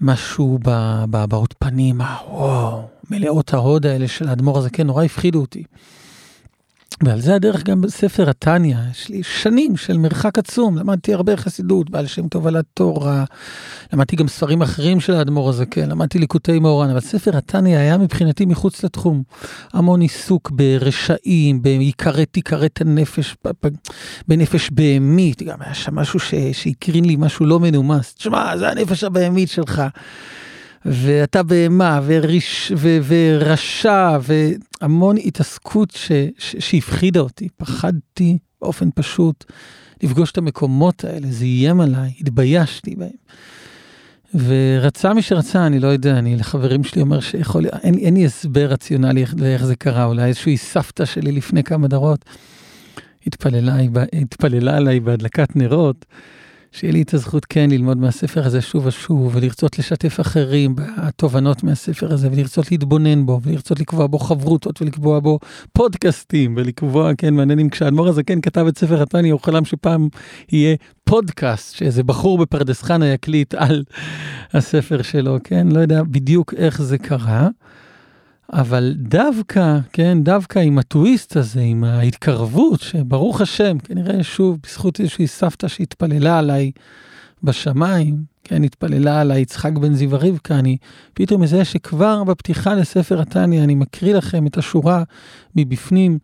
משהו 0.00 0.58
בהבעות 1.10 1.54
פנים, 1.58 2.00
וואו, 2.30 2.82
מלאות 3.10 3.54
ההוד 3.54 3.86
האלה 3.86 4.08
של 4.08 4.28
האדמו"ר 4.28 4.58
הזקן, 4.58 4.86
נורא 4.86 5.04
הפחידו 5.04 5.40
אותי. 5.40 5.64
ועל 7.02 7.20
זה 7.20 7.34
הדרך 7.34 7.62
גם 7.62 7.80
בספר 7.80 8.30
התניא, 8.30 8.76
יש 8.90 9.08
לי 9.08 9.22
שנים 9.22 9.76
של 9.76 9.98
מרחק 9.98 10.38
עצום, 10.38 10.78
למדתי 10.78 11.14
הרבה 11.14 11.36
חסידות, 11.36 11.90
בעל 11.90 12.06
שם 12.06 12.28
טוב 12.28 12.46
על 12.46 12.56
התורה, 12.56 13.24
למדתי 13.92 14.16
גם 14.16 14.28
ספרים 14.28 14.62
אחרים 14.62 15.00
של 15.00 15.14
האדמו"ר 15.14 15.48
הזקן, 15.48 15.88
למדתי 15.90 16.18
ליקוטי 16.18 16.58
מאורן, 16.58 16.90
אבל 16.90 17.00
ספר 17.00 17.36
התניא 17.36 17.78
היה 17.78 17.98
מבחינתי 17.98 18.44
מחוץ 18.44 18.84
לתחום. 18.84 19.22
המון 19.72 20.00
עיסוק 20.00 20.50
ברשעים, 20.50 21.62
בעיקרי 21.62 22.26
תיכרת 22.26 22.80
הנפש, 22.80 23.36
בנפש 24.28 24.70
בהמית, 24.70 25.42
גם 25.42 25.58
היה 25.60 25.74
שם 25.74 25.94
משהו 25.94 26.20
שהקרין 26.52 27.04
לי 27.04 27.16
משהו 27.18 27.46
לא 27.46 27.60
מנומס, 27.60 28.14
תשמע, 28.14 28.56
זה 28.56 28.70
הנפש 28.70 29.04
הבהמית 29.04 29.48
שלך. 29.48 29.82
ואתה 30.84 31.42
בהמה, 31.42 32.00
וריש, 32.06 32.72
ו, 32.76 32.98
ורשע, 33.06 34.18
והמון 34.22 35.16
התעסקות 35.24 35.90
ש, 35.90 36.12
ש, 36.38 36.56
שהפחידה 36.58 37.20
אותי. 37.20 37.48
פחדתי 37.56 38.38
באופן 38.62 38.88
פשוט 38.94 39.44
לפגוש 40.02 40.32
את 40.32 40.38
המקומות 40.38 41.04
האלה, 41.04 41.26
זה 41.30 41.44
איים 41.44 41.80
עליי, 41.80 42.12
התביישתי 42.20 42.96
בהם. 42.96 43.10
ורצה 44.34 45.14
מי 45.14 45.22
שרצה, 45.22 45.66
אני 45.66 45.80
לא 45.80 45.86
יודע, 45.86 46.18
אני 46.18 46.36
לחברים 46.36 46.84
שלי 46.84 47.02
אומר 47.02 47.20
שיכול, 47.20 47.66
אין, 47.82 47.94
אין 47.94 48.14
לי 48.14 48.26
הסבר 48.26 48.66
רציונלי 48.66 49.24
לאיך 49.36 49.64
זה 49.64 49.76
קרה, 49.76 50.04
אולי 50.04 50.24
איזושהי 50.24 50.56
סבתא 50.56 51.04
שלי 51.04 51.32
לפני 51.32 51.62
כמה 51.62 51.88
דורות 51.88 52.24
התפללה, 53.26 53.76
התפללה 54.12 54.76
עליי 54.76 55.00
בהדלקת 55.00 55.56
נרות. 55.56 56.06
שיהיה 56.72 56.92
לי 56.92 57.02
את 57.02 57.14
הזכות 57.14 57.44
כן 57.44 57.70
ללמוד 57.70 57.98
מהספר 57.98 58.46
הזה 58.46 58.60
שוב 58.60 58.86
ושוב, 58.86 59.36
ולרצות 59.36 59.78
לשתף 59.78 60.20
אחרים 60.20 60.74
בתובנות 60.76 61.62
מהספר 61.62 62.12
הזה, 62.12 62.28
ולרצות 62.32 62.70
להתבונן 62.70 63.26
בו, 63.26 63.40
ולרצות 63.42 63.80
לקבוע 63.80 64.06
בו 64.06 64.18
חברותות, 64.18 64.82
ולקבוע 64.82 65.20
בו 65.20 65.38
פודקאסטים, 65.72 66.54
ולקבוע, 66.56 67.12
כן, 67.18 67.34
מעניין 67.34 67.58
אם 67.58 67.68
כשאדמו"ר 67.68 68.08
הזה 68.08 68.22
כן 68.22 68.40
כתב 68.40 68.66
את 68.66 68.78
ספר 68.78 69.02
התניא, 69.02 69.32
הוא 69.32 69.40
חלם 69.40 69.64
שפעם 69.64 70.08
יהיה 70.52 70.76
פודקאסט, 71.04 71.76
שאיזה 71.76 72.02
בחור 72.02 72.38
בפרדס 72.38 72.82
חנה 72.82 73.06
יקליט 73.06 73.54
על 73.54 73.84
הספר 74.52 75.02
שלו, 75.02 75.38
כן, 75.44 75.66
לא 75.68 75.80
יודע 75.80 76.02
בדיוק 76.02 76.54
איך 76.54 76.82
זה 76.82 76.98
קרה. 76.98 77.48
אבל 78.52 78.94
דווקא, 78.96 79.78
כן, 79.92 80.18
דווקא 80.22 80.58
עם 80.58 80.78
הטוויסט 80.78 81.36
הזה, 81.36 81.60
עם 81.60 81.84
ההתקרבות, 81.84 82.80
שברוך 82.80 83.40
השם, 83.40 83.78
כנראה 83.78 84.22
שוב, 84.22 84.58
בזכות 84.62 85.00
איזושהי 85.00 85.26
סבתא 85.26 85.68
שהתפללה 85.68 86.38
עליי 86.38 86.70
בשמיים, 87.42 88.24
כן, 88.44 88.64
התפללה 88.64 89.20
עליי 89.20 89.40
יצחק 89.40 89.72
בן 89.72 89.94
זיו 89.94 90.10
רבקה, 90.12 90.58
אני 90.58 90.76
פתאום 91.14 91.42
מזהה 91.42 91.64
שכבר 91.64 92.24
בפתיחה 92.24 92.74
לספר 92.74 93.20
התניא, 93.20 93.64
אני 93.64 93.74
מקריא 93.74 94.14
לכם 94.14 94.46
את 94.46 94.58
השורה 94.58 95.02
מבפנים. 95.56 96.18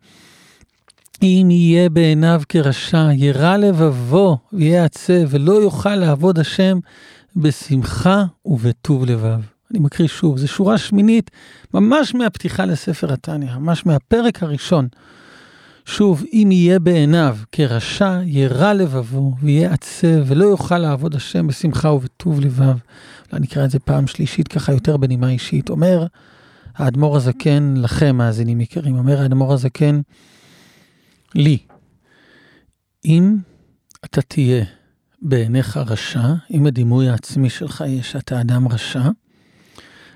אם 1.23 1.47
יהיה 1.51 1.89
בעיניו 1.89 2.41
כרשע, 2.49 3.09
ירא 3.13 3.57
לבבו 3.57 4.37
ויהיה 4.53 4.85
עצב, 4.85 5.13
ולא 5.29 5.53
יוכל 5.53 5.95
לעבוד 5.95 6.39
השם 6.39 6.79
בשמחה 7.35 8.23
ובטוב 8.45 9.05
לבב. 9.05 9.56
אני 9.71 9.79
מקריא 9.79 10.07
שוב, 10.07 10.37
זו 10.37 10.47
שורה 10.47 10.77
שמינית, 10.77 11.31
ממש 11.73 12.15
מהפתיחה 12.15 12.65
לספר 12.65 13.13
התניא, 13.13 13.55
ממש 13.55 13.85
מהפרק 13.85 14.43
הראשון. 14.43 14.87
שוב, 15.85 16.23
אם 16.33 16.49
יהיה 16.51 16.79
בעיניו 16.79 17.37
כרשע, 17.51 18.19
ירע 18.25 18.73
לבבו, 18.73 19.33
ויהיה 19.41 19.73
עצב, 19.73 20.23
ולא 20.25 20.45
יוכל 20.45 20.77
לעבוד 20.77 21.15
השם 21.15 21.47
בשמחה 21.47 21.91
ובטוב 21.91 22.39
לבב. 22.39 22.77
אולי 23.31 23.41
נקרא 23.41 23.65
את 23.65 23.71
זה 23.71 23.79
פעם 23.79 24.07
שלישית, 24.07 24.47
ככה 24.47 24.73
יותר 24.73 24.97
בנימה 24.97 25.29
אישית. 25.29 25.69
אומר 25.69 26.05
האדמו"ר 26.75 27.17
הזקן, 27.17 27.73
לכם, 27.77 28.15
מאזינים 28.15 28.61
יקרים, 28.61 28.97
אומר 28.97 29.21
האדמו"ר 29.21 29.53
הזקן, 29.53 30.01
לי, 31.35 31.57
אם 33.05 33.37
אתה 34.05 34.21
תהיה 34.21 34.65
בעיניך 35.21 35.77
רשע, 35.77 36.33
אם 36.51 36.67
הדימוי 36.67 37.09
העצמי 37.09 37.49
שלך 37.49 37.83
יהיה 37.87 38.03
שאתה 38.03 38.41
אדם 38.41 38.67
רשע, 38.67 39.09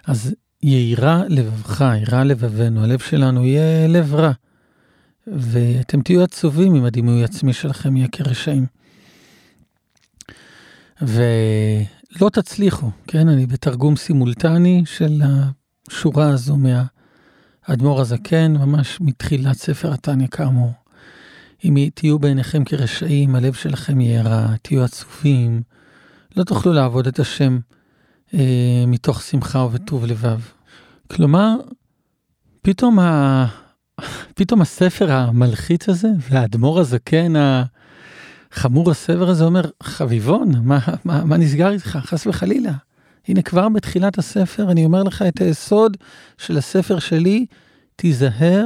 אז 0.08 0.36
יירא 0.64 1.24
לבבך, 1.30 1.82
יירא 1.82 2.24
לבבנו, 2.24 2.84
הלב 2.84 3.00
שלנו 3.00 3.46
יהיה 3.46 3.88
לב 3.88 4.16
רע. 4.16 4.32
ואתם 5.28 6.02
תהיו 6.02 6.24
עצובים 6.24 6.76
אם 6.76 6.86
הדימוי 6.86 7.22
העצמי 7.22 7.54
שלכם 7.54 7.98
יהיה 7.98 8.08
כרשעים. 8.12 8.66
ולא 11.02 12.30
תצליחו, 12.34 12.90
כן? 13.08 13.30
אני 13.30 13.46
בתרגום 13.46 13.96
סימולטני 13.96 14.84
של 14.86 15.22
השורה 15.90 16.30
הזו 16.30 16.58
מהאדמו"ר 16.58 18.02
הזקן, 18.02 18.54
ממש 18.58 18.98
מתחילת 19.02 19.58
ספר 19.58 19.94
התניא 19.94 20.28
כאמור. 20.28 20.72
אם 21.66 21.90
תהיו 21.94 22.20
בעיניכם 22.20 22.64
כרשעים, 22.64 23.36
הלב 23.36 23.54
שלכם 23.54 24.02
יהיה 24.02 24.22
רע, 24.22 24.56
תהיו 24.62 24.84
עצובים, 24.84 25.62
לא 26.38 26.44
תוכלו 26.44 26.74
לעבוד 26.74 27.08
את 27.08 27.20
השם 27.20 27.60
מתוך 28.88 29.22
שמחה 29.22 29.68
וטוב 29.72 30.06
לבב. 30.06 30.40
כלומר, 31.12 31.56
פתאום, 32.62 33.00
ה... 33.00 33.46
פתאום 34.36 34.62
הספר 34.62 35.12
המלחיץ 35.12 35.90
הזה, 35.90 36.08
והאדמו"ר 36.30 36.80
הזקן, 36.80 37.34
החמור 38.52 38.92
הסבר 38.92 39.30
הזה, 39.30 39.44
אומר, 39.44 39.62
חביבון, 39.84 40.52
מה, 40.64 40.80
מה, 41.06 41.26
מה 41.26 41.38
נסגר 41.38 41.72
איתך? 41.72 42.00
חס 42.02 42.28
וחלילה. 42.28 42.74
הנה 43.28 43.42
כבר 43.42 43.70
בתחילת 43.70 44.18
הספר, 44.18 44.72
אני 44.72 44.86
אומר 44.86 45.04
לך 45.04 45.22
את 45.22 45.42
היסוד 45.42 45.98
של 46.38 46.58
הספר 46.58 47.00
שלי, 47.00 47.46
תיזהר 47.96 48.66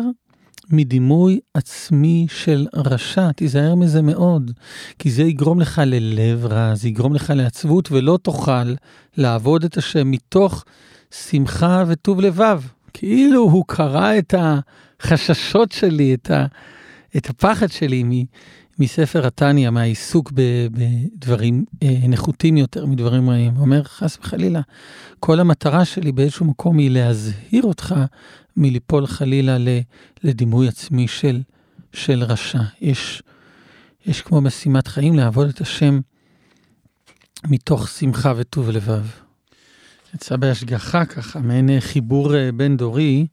מדימוי 0.69 1.39
עצמי 1.53 2.27
של 2.29 2.67
רשע, 2.73 3.31
תיזהר 3.31 3.75
מזה 3.75 4.01
מאוד, 4.01 4.51
כי 4.99 5.11
זה 5.11 5.23
יגרום 5.23 5.59
לך 5.59 5.81
ללב 5.85 6.45
רע, 6.45 6.75
זה 6.75 6.87
יגרום 6.87 7.13
לך 7.13 7.33
לעצבות, 7.35 7.91
ולא 7.91 8.19
תוכל 8.21 8.73
לעבוד 9.17 9.63
את 9.63 9.77
השם 9.77 10.11
מתוך 10.11 10.65
שמחה 11.11 11.83
וטוב 11.87 12.21
לבב. 12.21 12.61
כאילו 12.93 13.41
הוא 13.41 13.63
קרא 13.67 14.17
את 14.17 14.33
החששות 14.37 15.71
שלי, 15.71 16.13
את, 16.13 16.31
ה, 16.31 16.45
את 17.17 17.29
הפחד 17.29 17.71
שלי 17.71 18.03
מספר 18.79 19.27
התניא, 19.27 19.69
מהעיסוק 19.69 20.31
בדברים 20.31 21.65
אה, 21.83 21.97
נחותים 22.07 22.57
יותר 22.57 22.85
מדברים 22.85 23.29
רעים. 23.29 23.57
אומר, 23.57 23.83
חס 23.83 24.17
וחלילה, 24.21 24.61
כל 25.19 25.39
המטרה 25.39 25.85
שלי 25.85 26.11
באיזשהו 26.11 26.45
מקום 26.45 26.77
היא 26.77 26.91
להזהיר 26.91 27.63
אותך 27.63 27.95
מליפול 28.57 29.07
חלילה 29.07 29.57
לדימוי 30.23 30.67
עצמי 30.67 31.07
של, 31.07 31.41
של 31.93 32.23
רשע. 32.23 32.61
יש, 32.81 33.23
יש 34.05 34.21
כמו 34.21 34.41
משימת 34.41 34.87
חיים 34.87 35.15
לעבוד 35.15 35.49
את 35.49 35.61
השם 35.61 35.99
מתוך 37.47 37.89
שמחה 37.89 38.33
וטוב 38.37 38.69
לבב. 38.69 39.05
יצא 40.15 40.35
בהשגחה 40.35 41.05
ככה, 41.05 41.39
מעין 41.39 41.69
חיבור 41.79 42.35
אה, 42.35 42.49
בין 42.51 42.77
דורי. 42.77 43.17
אה, 43.17 43.25
יש, 43.25 43.27
אה, 43.27 43.27
אני, 43.27 43.29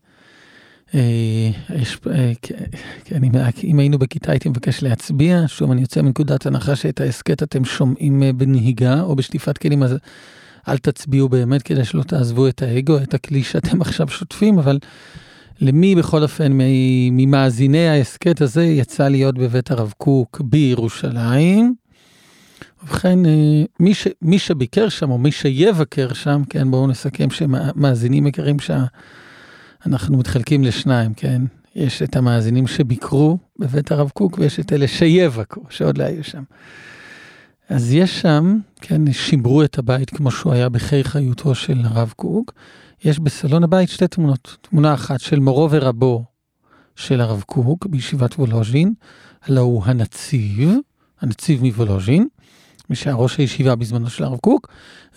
אם 3.65 3.79
היינו 3.79 3.99
בכיתה 3.99 4.33
הייתי 4.33 4.49
מבקש 4.49 4.83
להצביע, 4.83 5.45
שוב 5.47 5.71
אני 5.71 5.81
יוצא 5.81 6.03
מנקודת 6.03 6.47
הנחה 6.47 6.77
שאת 6.77 7.01
ההסכת 7.01 7.43
אתם 7.43 7.65
שומעים 7.65 8.23
בנהיגה 8.37 9.01
או 9.01 9.17
בשטיפת 9.17 9.59
כלים, 9.59 9.83
אז 9.83 9.97
אל 10.69 10.79
תצביעו 10.79 11.29
באמת 11.29 11.63
כדי 11.63 11.85
שלא 11.85 12.03
תעזבו 12.03 12.49
את 12.49 12.63
האגו, 12.63 12.97
את 12.97 13.15
הכלי 13.15 13.43
שאתם 13.43 13.81
עכשיו 13.83 14.09
שוטפים, 14.09 14.59
אבל 14.59 14.79
למי 15.61 15.95
בכל 15.95 16.23
אופן 16.23 16.53
ממאזיני 17.13 17.89
ההסכת 17.89 18.41
הזה 18.41 18.65
יצא 18.65 19.09
להיות 19.09 19.39
בבית 19.39 19.71
הרב 19.71 19.93
קוק 19.99 20.41
בירושלים. 20.45 21.75
ובכן, 22.83 23.27
אה, 23.27 23.65
מי, 23.81 23.95
ש, 23.95 24.09
מי 24.23 24.39
שביקר 24.39 24.89
שם, 24.89 25.11
או 25.11 25.19
מי 25.19 25.33
שיבקר 25.33 26.13
שם, 26.13 26.43
כן, 26.51 26.71
בואו 26.71 26.87
נסכם 26.87 27.31
שמאזינים 27.31 28.27
יקרים 28.27 28.57
שאנחנו 29.85 30.19
מתחלקים 30.19 30.65
לשניים, 30.65 31.15
כן? 31.15 31.43
יש 31.75 32.03
את 32.03 32.17
המאזינים 32.17 32.67
שביקרו 32.67 33.39
בבית 33.59 33.93
הרב 33.93 34.11
קוק, 34.11 34.39
ויש 34.39 34.61
את 34.61 34.73
אלה 34.73 34.89
שיבקרו, 34.89 35.65
שעוד 35.71 35.99
לא 35.99 36.05
היו 36.05 36.25
שם. 36.25 36.43
אז 37.69 37.93
יש 37.93 38.21
שם, 38.21 38.59
כן, 38.81 39.13
שימרו 39.13 39.63
את 39.63 39.79
הבית 39.79 40.11
כמו 40.11 40.31
שהוא 40.31 40.53
היה 40.53 40.69
בחיי 40.69 41.05
חיותו 41.05 41.55
של 41.55 41.81
הרב 41.85 42.13
קוק. 42.17 42.53
יש 43.05 43.19
בסלון 43.19 43.65
הבית 43.65 43.89
שתי 43.89 44.09
תמונות. 44.09 44.57
תמונה 44.61 44.95
אחת 44.95 45.21
של 45.21 45.41
מורו 45.41 45.71
ורבו 45.71 46.25
של 46.97 47.21
הרב 47.21 47.43
קוק 47.47 47.87
בישיבת 47.87 48.35
וולוז'ין, 48.35 48.95
הלא 49.43 49.61
הוא 49.61 49.83
הנציב, 49.85 50.71
הנציב 51.21 51.63
מוולוז'ין, 51.63 52.29
מי 52.91 52.97
שהיה 52.97 53.17
ראש 53.17 53.39
הישיבה 53.39 53.77
בזמנו 53.77 54.11
של 54.11 54.25
הרב 54.25 54.39
קוק, 54.39 54.69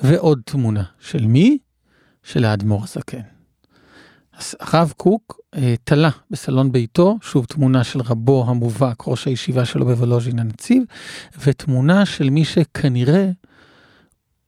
ועוד 0.01 0.41
תמונה. 0.45 0.83
של 0.99 1.27
מי? 1.27 1.57
של 2.23 2.45
האדמו"ר 2.45 2.83
הזקן. 2.83 3.34
הרב 4.59 4.93
קוק 4.97 5.39
אה, 5.55 5.75
תלה 5.83 6.09
בסלון 6.31 6.71
ביתו, 6.71 7.17
שוב 7.21 7.45
תמונה 7.45 7.83
של 7.83 8.01
רבו 8.01 8.45
המובהק, 8.47 9.03
ראש 9.07 9.27
הישיבה 9.27 9.65
שלו 9.65 9.85
בוולוז'ין 9.85 10.39
הנציב, 10.39 10.83
ותמונה 11.43 12.05
של 12.05 12.29
מי 12.29 12.45
שכנראה 12.45 13.29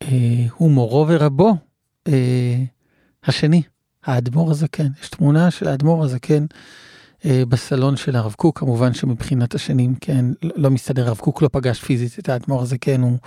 אה, 0.02 0.46
הוא 0.58 0.72
מורו 0.72 1.06
ורבו 1.08 1.56
אה, 2.08 2.64
השני, 3.24 3.62
האדמו"ר 4.06 4.52
הזקן. 4.52 4.88
יש 5.02 5.10
תמונה 5.10 5.52
של 5.52 5.68
האדמו"ר 5.68 6.04
הזקן 6.04 6.46
אה, 7.26 7.44
בסלון 7.50 7.98
של 7.98 8.16
הרב 8.16 8.34
קוק, 8.34 8.60
כמובן 8.60 8.94
שמבחינת 8.94 9.56
השנים, 9.56 9.96
כן, 9.96 10.26
לא 10.42 10.70
מסתדר, 10.70 11.08
הרב 11.08 11.18
קוק 11.18 11.42
לא 11.42 11.50
פגש 11.52 11.84
פיזית 11.84 12.20
את 12.20 12.30
האדמו"ר 12.30 12.62
הזקן, 12.62 13.02
הוא 13.02 13.18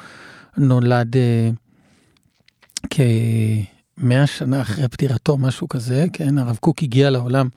נולד 0.57 1.16
אה, 1.16 1.51
כמאה 4.00 4.26
שנה 4.26 4.60
אחרי 4.60 4.88
פטירתו, 4.88 5.38
משהו 5.38 5.68
כזה, 5.68 6.04
כן, 6.12 6.38
הרב 6.38 6.56
קוק 6.60 6.82
הגיע 6.82 7.10
לעולם 7.10 7.48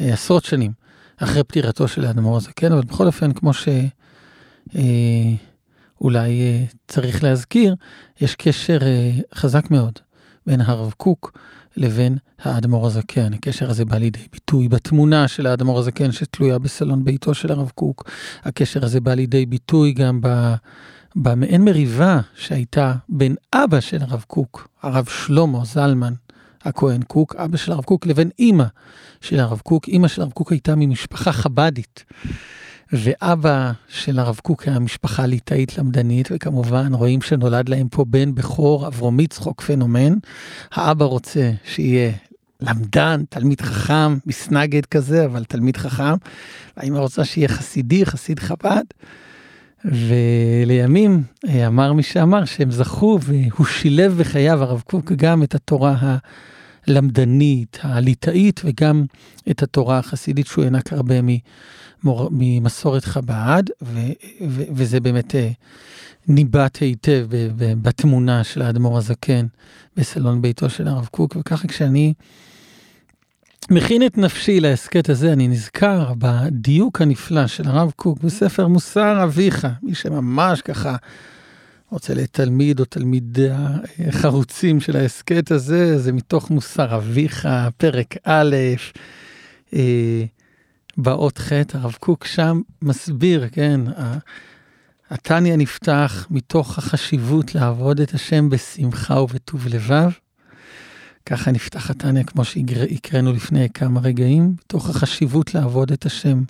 אה, 0.00 0.12
עשרות 0.12 0.44
שנים 0.44 0.72
אחרי 1.16 1.44
פטירתו 1.44 1.88
של 1.88 2.04
האדמו"ר 2.04 2.36
הזקן, 2.36 2.72
אבל 2.72 2.82
בכל 2.82 3.06
אופן, 3.06 3.32
כמו 3.32 3.52
ש... 3.52 3.68
אה, 3.68 4.82
אה, 6.04 6.64
צריך 6.88 7.24
להזכיר, 7.24 7.74
יש 8.20 8.34
קשר 8.34 8.78
אה, 8.82 9.10
חזק 9.34 9.70
מאוד 9.70 9.92
בין 10.46 10.60
הרב 10.60 10.92
קוק 10.96 11.38
לבין 11.76 12.18
האדמו"ר 12.42 12.86
הזקן. 12.86 13.32
הקשר 13.32 13.70
הזה 13.70 13.84
בא 13.84 13.96
לידי 13.96 14.26
ביטוי 14.32 14.68
בתמונה 14.68 15.28
של 15.28 15.46
האדמו"ר 15.46 15.78
הזקן 15.78 16.12
שתלויה 16.12 16.58
בסלון 16.58 17.04
ביתו 17.04 17.34
של 17.34 17.52
הרב 17.52 17.70
קוק. 17.74 18.10
הקשר 18.42 18.84
הזה 18.84 19.00
בא 19.00 19.14
לידי 19.14 19.46
ביטוי 19.46 19.92
גם 19.92 20.20
ב... 20.20 20.54
במעין 21.22 21.64
מריבה 21.64 22.20
שהייתה 22.34 22.94
בין 23.08 23.36
אבא 23.52 23.80
של 23.80 23.98
הרב 24.00 24.24
קוק, 24.26 24.68
הרב 24.82 25.04
שלמה 25.04 25.64
זלמן 25.64 26.12
הכהן 26.62 27.02
קוק, 27.02 27.36
אבא 27.36 27.56
של 27.56 27.72
הרב 27.72 27.84
קוק, 27.84 28.06
לבין 28.06 28.30
אימא 28.38 28.64
של 29.20 29.40
הרב 29.40 29.60
קוק. 29.64 29.88
אימא 29.88 30.08
של 30.08 30.22
הרב 30.22 30.32
קוק 30.32 30.52
הייתה 30.52 30.74
ממשפחה 30.76 31.32
חבדית, 31.32 32.04
ואבא 32.92 33.72
של 33.88 34.18
הרב 34.18 34.40
קוק 34.42 34.68
היה 34.68 34.78
משפחה 34.78 35.26
ליטאית 35.26 35.78
למדנית, 35.78 36.28
וכמובן 36.30 36.94
רואים 36.94 37.22
שנולד 37.22 37.68
להם 37.68 37.88
פה 37.88 38.04
בן 38.04 38.34
בכור, 38.34 38.86
אברום 38.86 39.20
יצחוק 39.20 39.60
פנומן. 39.60 40.14
האבא 40.72 41.04
רוצה 41.04 41.52
שיהיה 41.64 42.12
למדן, 42.60 43.22
תלמיד 43.28 43.60
חכם, 43.60 44.18
מסנגד 44.26 44.86
כזה, 44.86 45.24
אבל 45.24 45.44
תלמיד 45.44 45.76
חכם. 45.76 46.14
האמא 46.76 46.98
רוצה 46.98 47.24
שיהיה 47.24 47.48
חסידי, 47.48 48.06
חסיד 48.06 48.40
חב"ד. 48.40 48.84
ולימים 49.84 51.22
אה, 51.48 51.66
אמר 51.66 51.92
מי 51.92 52.02
שאמר 52.02 52.44
שהם 52.44 52.70
זכו 52.70 53.18
והוא 53.22 53.66
שילב 53.66 54.16
בחייו 54.18 54.62
הרב 54.62 54.82
קוק 54.86 55.12
גם 55.12 55.42
את 55.42 55.54
התורה 55.54 56.18
הלמדנית, 56.86 57.78
הליטאית 57.82 58.60
וגם 58.64 59.04
את 59.50 59.62
התורה 59.62 59.98
החסידית 59.98 60.46
שהוא 60.46 60.64
הענק 60.64 60.92
הרבה 60.92 61.14
ממור, 61.22 62.28
ממסורת 62.32 63.04
חב"ד, 63.04 63.62
ו, 63.82 63.98
ו, 64.48 64.62
וזה 64.72 65.00
באמת 65.00 65.34
אה, 65.34 65.50
ניבט 66.28 66.78
היטב 66.80 67.26
בתמונה 67.56 68.44
של 68.44 68.62
האדמו"ר 68.62 68.98
הזקן 68.98 69.46
בסלון 69.96 70.42
ביתו 70.42 70.70
של 70.70 70.88
הרב 70.88 71.08
קוק, 71.10 71.36
וככה 71.36 71.68
כשאני 71.68 72.14
מכין 73.70 74.06
את 74.06 74.18
נפשי 74.18 74.60
להסכת 74.60 75.08
הזה, 75.08 75.32
אני 75.32 75.48
נזכר 75.48 76.12
בדיוק 76.18 77.02
הנפלא 77.02 77.46
של 77.46 77.68
הרב 77.68 77.92
קוק 77.96 78.18
בספר 78.18 78.68
מוסר 78.68 79.24
אביך, 79.24 79.66
מי 79.82 79.94
שממש 79.94 80.60
ככה 80.60 80.96
רוצה 81.90 82.14
לתלמיד 82.14 82.80
או 82.80 82.84
תלמיד 82.84 83.38
חרוצים 84.10 84.80
של 84.80 84.96
ההסכת 84.96 85.50
הזה, 85.50 85.98
זה 85.98 86.12
מתוך 86.12 86.50
מוסר 86.50 86.96
אביך, 86.96 87.48
פרק 87.76 88.14
א', 88.24 88.56
אה, 89.74 90.24
באות 90.96 91.38
ח', 91.38 91.52
הרב 91.74 91.96
קוק 92.00 92.24
שם 92.24 92.60
מסביר, 92.82 93.48
כן, 93.52 93.80
התניא 95.10 95.56
נפתח 95.56 96.26
מתוך 96.30 96.78
החשיבות 96.78 97.54
לעבוד 97.54 98.00
את 98.00 98.14
השם 98.14 98.50
בשמחה 98.50 99.20
ובטוב 99.20 99.66
לבב. 99.66 100.10
ככה 101.28 101.50
נפתח 101.50 101.90
התניא, 101.90 102.22
כמו 102.22 102.44
שהקראנו 102.44 103.32
לפני 103.32 103.68
כמה 103.74 104.00
רגעים, 104.00 104.54
מתוך 104.64 104.90
החשיבות 104.90 105.54
לעבוד 105.54 105.92
את 105.92 106.06
השם 106.06 106.42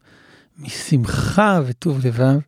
משמחה 0.59 1.61
וטוב 1.67 2.07
לבב. 2.07 2.39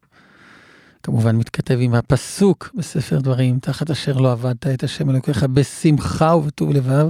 כמובן 1.02 1.36
מתכתב 1.36 1.78
עם 1.80 1.94
הפסוק 1.94 2.70
בספר 2.74 3.18
דברים, 3.18 3.58
תחת 3.58 3.90
אשר 3.90 4.16
לא 4.16 4.32
עבדת 4.32 4.66
את 4.66 4.84
השם 4.84 5.10
אלוקיך 5.10 5.44
בשמחה 5.44 6.34
ובטוב 6.36 6.70
לבב. 6.70 7.06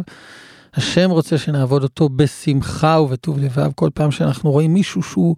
השם 0.75 1.11
רוצה 1.11 1.39
שנעבוד 1.39 1.83
אותו 1.83 2.09
בשמחה 2.09 3.01
ובטוב 3.01 3.39
לבב. 3.39 3.71
כל 3.75 3.91
פעם 3.95 4.11
שאנחנו 4.11 4.51
רואים 4.51 4.75
מישהו 4.75 5.03
שהוא, 5.03 5.37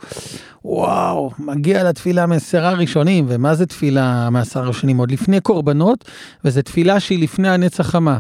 וואו, 0.65 1.31
מגיע 1.39 1.85
לתפילה 1.85 2.27
מעשרה 2.27 2.73
ראשונים, 2.73 3.25
ומה 3.29 3.55
זה 3.55 3.67
תפילה 3.67 4.31
מעשרה 4.31 4.67
ראשונים? 4.67 4.99
עוד 4.99 5.11
לפני 5.11 5.41
קורבנות, 5.41 6.05
וזו 6.45 6.63
תפילה 6.63 7.01
שהיא 7.01 7.23
לפני 7.23 7.49
הנצח 7.49 7.91
חמה. 7.91 8.19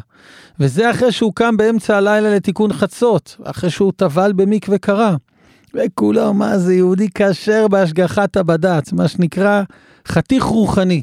וזה 0.61 0.91
אחרי 0.91 1.12
שהוא 1.12 1.33
קם 1.35 1.57
באמצע 1.57 1.97
הלילה 1.97 2.37
לתיקון 2.37 2.73
חצות, 2.73 3.37
אחרי 3.45 3.71
שהוא 3.71 3.93
טבל 3.97 4.33
במקווה 4.33 4.79
קרה. 4.79 5.17
וכולו, 5.75 6.35
מה 6.35 6.59
זה 6.59 6.75
יהודי 6.75 7.09
כשר 7.15 7.69
בהשגחת 7.69 8.37
הבד"ץ, 8.37 8.93
מה 8.93 9.09
שנקרא 9.09 9.62
חתיך 10.09 10.45
רוחני. 10.45 11.03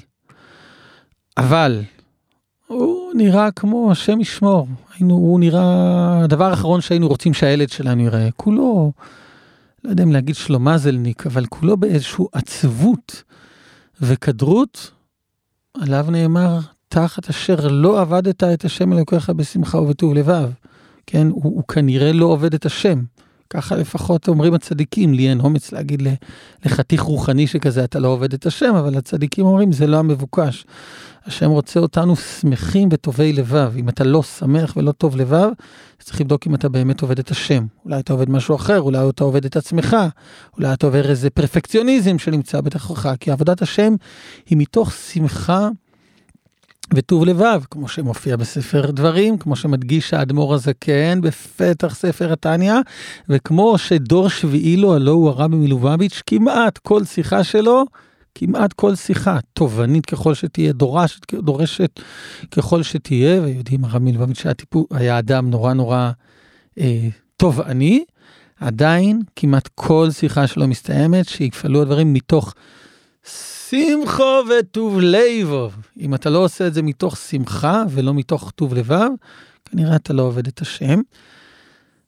אבל 1.37 1.81
הוא 2.67 3.11
נראה 3.15 3.51
כמו 3.51 3.91
השם 3.91 4.21
ישמור. 4.21 4.67
היינו, 4.93 5.13
הוא 5.13 5.39
נראה, 5.39 6.23
הדבר 6.23 6.45
האחרון 6.45 6.81
שהיינו 6.81 7.07
רוצים 7.07 7.33
שהילד 7.33 7.69
שלנו 7.69 8.03
יראה, 8.03 8.29
כולו, 8.35 8.91
לא 9.83 9.89
יודע 9.89 10.03
אם 10.03 10.11
להגיד 10.11 10.35
שלומזלניק, 10.35 11.27
אבל 11.27 11.45
כולו 11.45 11.77
באיזושהי 11.77 12.25
עצבות 12.33 13.23
וכדרות, 14.01 14.91
עליו 15.73 16.05
נאמר, 16.09 16.59
תחת 16.89 17.29
אשר 17.29 17.67
לא 17.67 18.01
עבדת 18.01 18.43
את 18.43 18.65
השם 18.65 18.93
אלוקיך 18.93 19.29
בשמחה 19.29 19.77
ובטוב 19.77 20.13
לבב. 20.13 20.49
כן, 21.07 21.27
הוא, 21.27 21.43
הוא 21.43 21.63
כנראה 21.63 22.13
לא 22.13 22.25
עובד 22.25 22.53
את 22.53 22.65
השם. 22.65 23.01
ככה 23.49 23.75
לפחות 23.75 24.27
אומרים 24.27 24.53
הצדיקים, 24.53 25.13
לי 25.13 25.29
אין 25.29 25.39
אומץ 25.39 25.71
להגיד 25.71 26.07
לחתיך 26.65 27.01
רוחני 27.01 27.47
שכזה 27.47 27.83
אתה 27.83 27.99
לא 27.99 28.07
עובד 28.07 28.33
את 28.33 28.45
השם, 28.45 28.75
אבל 28.75 28.97
הצדיקים 28.97 29.45
אומרים 29.45 29.71
זה 29.71 29.87
לא 29.87 29.97
המבוקש. 29.97 30.65
השם 31.25 31.49
רוצה 31.49 31.79
אותנו 31.79 32.15
שמחים 32.15 32.89
וטובי 32.91 33.33
לבב. 33.33 33.73
אם 33.77 33.89
אתה 33.89 34.03
לא 34.03 34.23
שמח 34.23 34.77
ולא 34.77 34.91
טוב 34.91 35.15
לבב, 35.15 35.49
צריך 35.99 36.21
לבדוק 36.21 36.47
אם 36.47 36.55
אתה 36.55 36.69
באמת 36.69 37.01
עובד 37.01 37.19
את 37.19 37.31
השם. 37.31 37.65
אולי 37.85 37.99
אתה 37.99 38.13
עובד 38.13 38.29
משהו 38.29 38.55
אחר, 38.55 38.81
אולי 38.81 39.09
אתה 39.09 39.23
עובד 39.23 39.45
את 39.45 39.57
עצמך, 39.57 39.97
אולי 40.57 40.73
אתה 40.73 40.85
עובר 40.85 41.09
איזה 41.09 41.29
פרפקציוניזם 41.29 42.19
שנמצא 42.19 42.61
בתוכך, 42.61 43.13
כי 43.19 43.31
עבודת 43.31 43.61
השם 43.61 43.95
היא 44.49 44.57
מתוך 44.57 44.93
שמחה. 44.93 45.69
וטוב 46.93 47.25
לבב, 47.25 47.61
כמו 47.71 47.87
שמופיע 47.87 48.35
בספר 48.35 48.91
דברים, 48.91 49.37
כמו 49.37 49.55
שמדגיש 49.55 50.13
האדמו"ר 50.13 50.53
הזקן 50.53 51.21
בפתח 51.21 51.95
ספר 51.95 52.33
התניא, 52.33 52.73
וכמו 53.29 53.77
שדור 53.77 54.29
שביעי 54.29 54.77
לו, 54.77 54.93
הלא 54.93 55.11
הוא 55.11 55.29
הרבי 55.29 55.55
מלובביץ', 55.55 56.21
כמעט 56.25 56.77
כל 56.77 57.03
שיחה 57.03 57.43
שלו, 57.43 57.85
כמעט 58.35 58.73
כל 58.73 58.95
שיחה, 58.95 59.37
תובנית 59.53 60.05
ככל 60.05 60.33
שתהיה, 60.33 60.73
דורשת, 60.73 61.33
דורשת 61.33 61.99
ככל 62.51 62.83
שתהיה, 62.83 63.41
ויודעים 63.41 63.85
הרבי 63.85 64.11
מלובביץ' 64.11 64.43
היה 64.91 65.19
אדם 65.19 65.49
נורא 65.49 65.73
נורא 65.73 66.11
אה, 66.79 67.07
תובעני, 67.37 68.03
עדיין 68.59 69.21
כמעט 69.35 69.69
כל 69.75 70.07
שיחה 70.11 70.47
שלו 70.47 70.67
מסתיימת, 70.67 71.29
שיפעלו 71.29 71.81
הדברים 71.81 72.13
מתוך 72.13 72.53
שמחו 73.69 74.41
וטוב 74.59 74.99
לבוב. 75.01 75.75
אם 75.99 76.15
אתה 76.15 76.29
לא 76.29 76.39
עושה 76.43 76.67
את 76.67 76.73
זה 76.73 76.81
מתוך 76.81 77.17
שמחה 77.17 77.83
ולא 77.89 78.13
מתוך 78.13 78.51
טוב 78.51 78.73
לבב, 78.73 79.09
כנראה 79.65 79.95
אתה 79.95 80.13
לא 80.13 80.21
עובד 80.21 80.47
את 80.47 80.61
השם. 80.61 81.01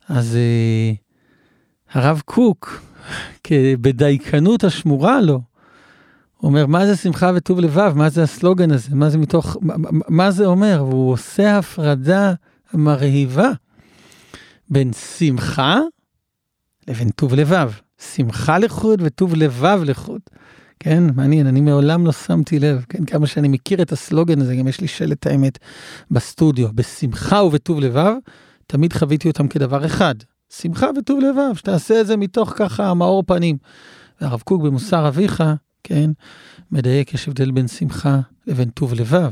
אז 0.10 0.38
uh, 0.38 0.98
הרב 1.94 2.22
קוק, 2.26 2.82
בדייקנות 3.54 4.64
השמורה 4.64 5.22
לו, 5.22 5.42
אומר, 6.44 6.66
מה 6.66 6.86
זה 6.86 6.96
שמחה 6.96 7.32
וטוב 7.36 7.60
לבב? 7.60 7.94
מה 7.96 8.10
זה 8.10 8.24
הסלוגן 8.24 8.72
הזה? 8.72 8.96
מה 8.96 9.10
זה 9.10 9.18
מתוך, 9.18 9.58
מה, 9.62 9.74
מה 10.08 10.32
זה 10.32 10.46
אומר? 10.46 10.86
והוא 10.88 11.12
עושה 11.12 11.58
הפרדה 11.58 12.34
מרהיבה 12.74 13.50
בין 14.70 14.94
שמחה 14.94 15.80
לבין 16.88 17.10
טוב 17.10 17.34
לבב. 17.34 17.72
שמחה 18.16 18.58
לחוד 18.58 19.02
וטוב 19.04 19.36
לבב 19.36 19.82
לחוד. 19.86 20.22
כן, 20.84 21.04
מעניין, 21.16 21.48
אני 21.48 21.62
מעולם 21.62 22.06
לא 22.06 22.12
שמתי 22.12 22.60
לב, 22.60 22.86
כן, 22.90 23.06
כמה 23.06 23.28
שאני 23.28 23.48
מכיר 23.48 23.82
את 23.82 23.92
הסלוגן 23.92 24.42
הזה, 24.42 24.56
גם 24.56 24.68
יש 24.68 24.82
לי 24.82 24.88
שלט 24.88 25.28
האמת 25.28 25.58
בסטודיו, 26.12 26.68
בשמחה 26.74 27.44
ובטוב 27.44 27.80
לבב, 27.80 28.14
תמיד 28.68 28.94
חוויתי 28.94 29.28
אותם 29.28 29.48
כדבר 29.48 29.86
אחד, 29.86 30.16
שמחה 30.50 30.88
וטוב 30.98 31.20
לבב, 31.20 31.56
שתעשה 31.56 32.02
את 32.02 32.08
זה 32.08 32.18
מתוך 32.18 32.54
ככה 32.56 32.94
מאור 32.94 33.24
פנים. 33.28 33.58
והרב 34.22 34.42
קוק 34.42 34.62
במוסר 34.62 35.08
אביך, 35.08 35.44
כן, 35.84 36.12
מדייק, 36.72 37.14
יש 37.14 37.28
הבדל 37.28 37.52
בין 37.52 37.68
שמחה 37.68 38.20
לבין 38.48 38.70
טוב 38.70 38.94
לבב. 38.94 39.32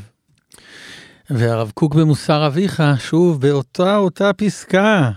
והרב 1.30 1.72
קוק 1.74 1.96
במוסר 1.96 2.48
אביך, 2.48 2.84
שוב, 2.98 3.42
באותה 3.42 3.98
אותה 3.98 4.34
פסקה, 4.34 5.12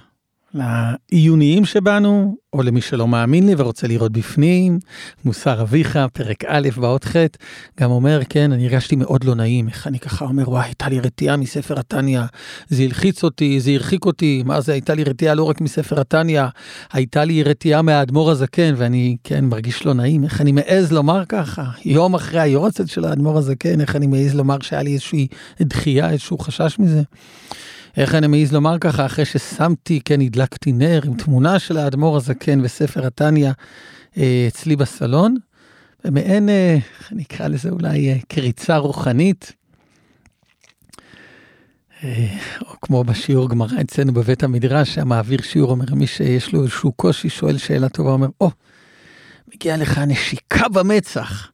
לעיוניים 0.54 1.64
שבנו, 1.64 2.36
או 2.52 2.62
למי 2.62 2.80
שלא 2.80 3.08
מאמין 3.08 3.46
לי 3.46 3.54
ורוצה 3.58 3.86
לראות 3.86 4.12
בפנים, 4.12 4.78
מוסר 5.24 5.62
אביך, 5.62 5.98
פרק 6.12 6.44
א', 6.44 6.68
באות 6.76 7.04
ח', 7.04 7.16
גם 7.80 7.90
אומר, 7.90 8.20
כן, 8.28 8.52
אני 8.52 8.66
הרגשתי 8.66 8.96
מאוד 8.96 9.24
לא 9.24 9.34
נעים, 9.34 9.68
איך 9.68 9.86
אני 9.86 9.98
ככה 9.98 10.24
אומר, 10.24 10.50
וואי, 10.50 10.64
הייתה 10.64 10.88
לי 10.88 11.00
רתיעה 11.00 11.36
מספר 11.36 11.78
התניא, 11.78 12.20
זה 12.68 12.82
הלחיץ 12.82 13.24
אותי, 13.24 13.60
זה 13.60 13.70
הרחיק 13.70 14.04
אותי, 14.04 14.42
מה 14.46 14.60
זה, 14.60 14.72
הייתה 14.72 14.94
לי 14.94 15.04
רתיעה 15.04 15.34
לא 15.34 15.44
רק 15.44 15.60
מספר 15.60 16.00
התניא, 16.00 16.42
הייתה 16.92 17.24
לי 17.24 17.42
רתיעה 17.42 17.82
מהאדמו"ר 17.82 18.30
הזקן, 18.30 18.74
ואני, 18.76 19.16
כן, 19.24 19.44
מרגיש 19.44 19.86
לא 19.86 19.94
נעים, 19.94 20.24
איך 20.24 20.40
אני 20.40 20.52
מעז 20.52 20.92
לומר 20.92 21.22
ככה, 21.28 21.64
יום 21.84 22.14
אחרי 22.14 22.40
היורצת 22.40 22.88
של 22.88 23.04
האדמו"ר 23.04 23.38
הזקן, 23.38 23.80
איך 23.80 23.96
אני 23.96 24.06
מעז 24.06 24.34
לומר 24.34 24.56
שהיה 24.60 24.82
לי 24.82 24.92
איזושהי 24.92 25.26
דחייה, 25.60 26.10
איזשהו 26.10 26.38
חשש 26.38 26.78
מזה. 26.78 27.02
איך 27.96 28.14
אני 28.14 28.26
מעז 28.26 28.52
לומר 28.52 28.78
ככה, 28.78 29.06
אחרי 29.06 29.24
ששמתי, 29.24 30.00
כן, 30.04 30.20
הדלקתי 30.20 30.72
נר 30.72 31.00
עם 31.04 31.14
תמונה 31.14 31.58
של 31.58 31.76
האדמו"ר 31.76 32.16
הזקן 32.16 32.60
וספר 32.62 33.06
התניא 33.06 33.50
אה, 34.18 34.44
אצלי 34.48 34.76
בסלון, 34.76 35.36
ומעין, 36.04 36.48
אה, 36.48 36.74
איך 36.74 37.12
נקרא 37.12 37.48
לזה 37.48 37.70
אולי, 37.70 38.10
אה, 38.10 38.16
קריצה 38.28 38.76
רוחנית. 38.76 39.52
או 42.60 42.74
כמו 42.82 43.04
בשיעור 43.04 43.48
גמרא 43.48 43.80
אצלנו 43.80 44.12
בבית 44.12 44.42
המדרש, 44.42 44.98
המעביר 44.98 45.42
שיעור 45.42 45.70
אומר, 45.70 45.94
מי 45.94 46.06
שיש 46.06 46.52
לו 46.52 46.62
איזשהו 46.62 46.92
קושי, 46.92 47.28
שואל 47.28 47.58
שאלה 47.58 47.88
טובה, 47.88 48.10
אומר, 48.10 48.28
או, 48.40 48.48
oh, 48.48 48.52
מגיע 49.54 49.76
לך 49.76 49.98
נשיקה 49.98 50.68
במצח. 50.68 51.51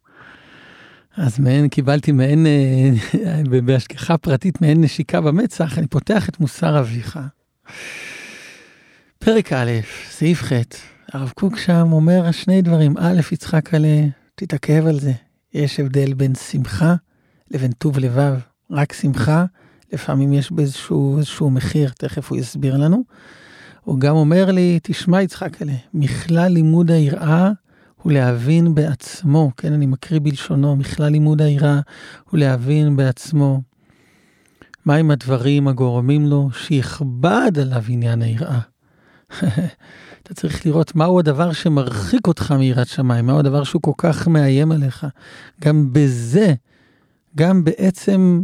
אז 1.20 1.38
מעין, 1.38 1.68
קיבלתי 1.68 2.12
מעין, 2.12 2.46
אה, 2.46 3.42
בהשגחה 3.64 4.18
פרטית, 4.18 4.61
מעין 4.61 4.81
נשיקה 4.81 5.20
במצח, 5.20 5.78
אני 5.78 5.87
פותח 5.87 6.28
את 6.28 6.40
מוסר 6.40 6.78
אביך. 6.78 7.18
פרק 9.18 9.52
א', 9.52 9.70
סעיף 10.11 10.42
ח', 10.42 10.52
הרב 11.12 11.33
קוק 11.35 11.59
שם 11.59 11.88
אומר 11.92 12.33
שני 12.33 12.62
דברים. 12.62 12.94
א', 12.98 13.20
יצחק 13.33 13.74
עלה, 13.74 14.07
תתעכב 14.35 14.87
על 14.87 15.00
זה. 15.00 15.12
יש 15.54 15.81
הבדל 15.81 16.14
בין 16.14 16.35
שמחה 16.35 16.94
לבין 17.50 17.72
טוב 17.72 17.98
לבב. 17.98 18.35
רק 18.70 18.92
שמחה, 18.92 19.44
לפעמים 19.92 20.33
יש 20.33 20.52
באיזשהו 20.52 21.18
איזשהו 21.18 21.50
מחיר, 21.50 21.90
תכף 21.98 22.31
הוא 22.31 22.38
יסביר 22.38 22.76
לנו. 22.76 23.04
הוא 23.85 24.00
גם 24.00 24.16
אומר 24.16 24.50
לי, 24.50 24.78
תשמע 24.83 25.22
יצחק 25.22 25.62
עלה, 25.62 25.76
מכלל 25.94 26.52
לימוד 26.52 26.90
היראה 26.90 27.50
הוא 28.02 28.12
להבין 28.12 28.74
בעצמו, 28.74 29.50
כן, 29.56 29.72
אני 29.72 29.87
מקריא 29.87 30.20
בלשונו, 30.22 30.76
מכלל 30.76 31.08
לימוד 31.08 31.42
היראה 31.42 31.80
הוא 32.30 32.38
להבין 32.38 32.96
בעצמו 32.96 33.61
מהם 34.87 35.11
הדברים 35.11 35.68
הגורמים 35.68 36.26
לו 36.26 36.50
שיכבד 36.52 37.52
עליו 37.61 37.82
עניין 37.88 38.22
היראה. 38.22 38.61
אתה 40.22 40.34
צריך 40.34 40.66
לראות 40.66 40.96
מהו 40.96 41.18
הדבר 41.18 41.52
שמרחיק 41.52 42.26
אותך 42.26 42.52
מיראת 42.52 42.87
שמיים, 42.87 43.26
מהו 43.26 43.38
הדבר 43.38 43.64
שהוא 43.64 43.82
כל 43.82 43.92
כך 43.98 44.28
מאיים 44.28 44.72
עליך. 44.72 45.06
גם 45.61 45.92
בזה, 45.92 46.54
גם 47.37 47.64
בעצם 47.64 48.42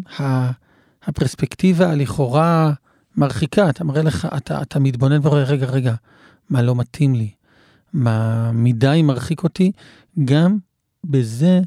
הפרספקטיבה 1.06 1.90
הלכאורה 1.90 2.72
מרחיקה, 3.16 3.68
אתה 3.68 3.84
מראה 3.84 4.02
לך, 4.02 4.28
אתה, 4.36 4.62
אתה 4.62 4.78
מתבונן 4.78 5.20
ורואה, 5.22 5.42
רגע, 5.42 5.66
רגע, 5.66 5.94
מה 6.50 6.62
לא 6.62 6.74
מתאים 6.74 7.14
לי, 7.14 7.30
מדי 8.52 9.02
מרחיק 9.02 9.42
אותי, 9.42 9.72
גם 10.24 10.58
בזה 11.04 11.60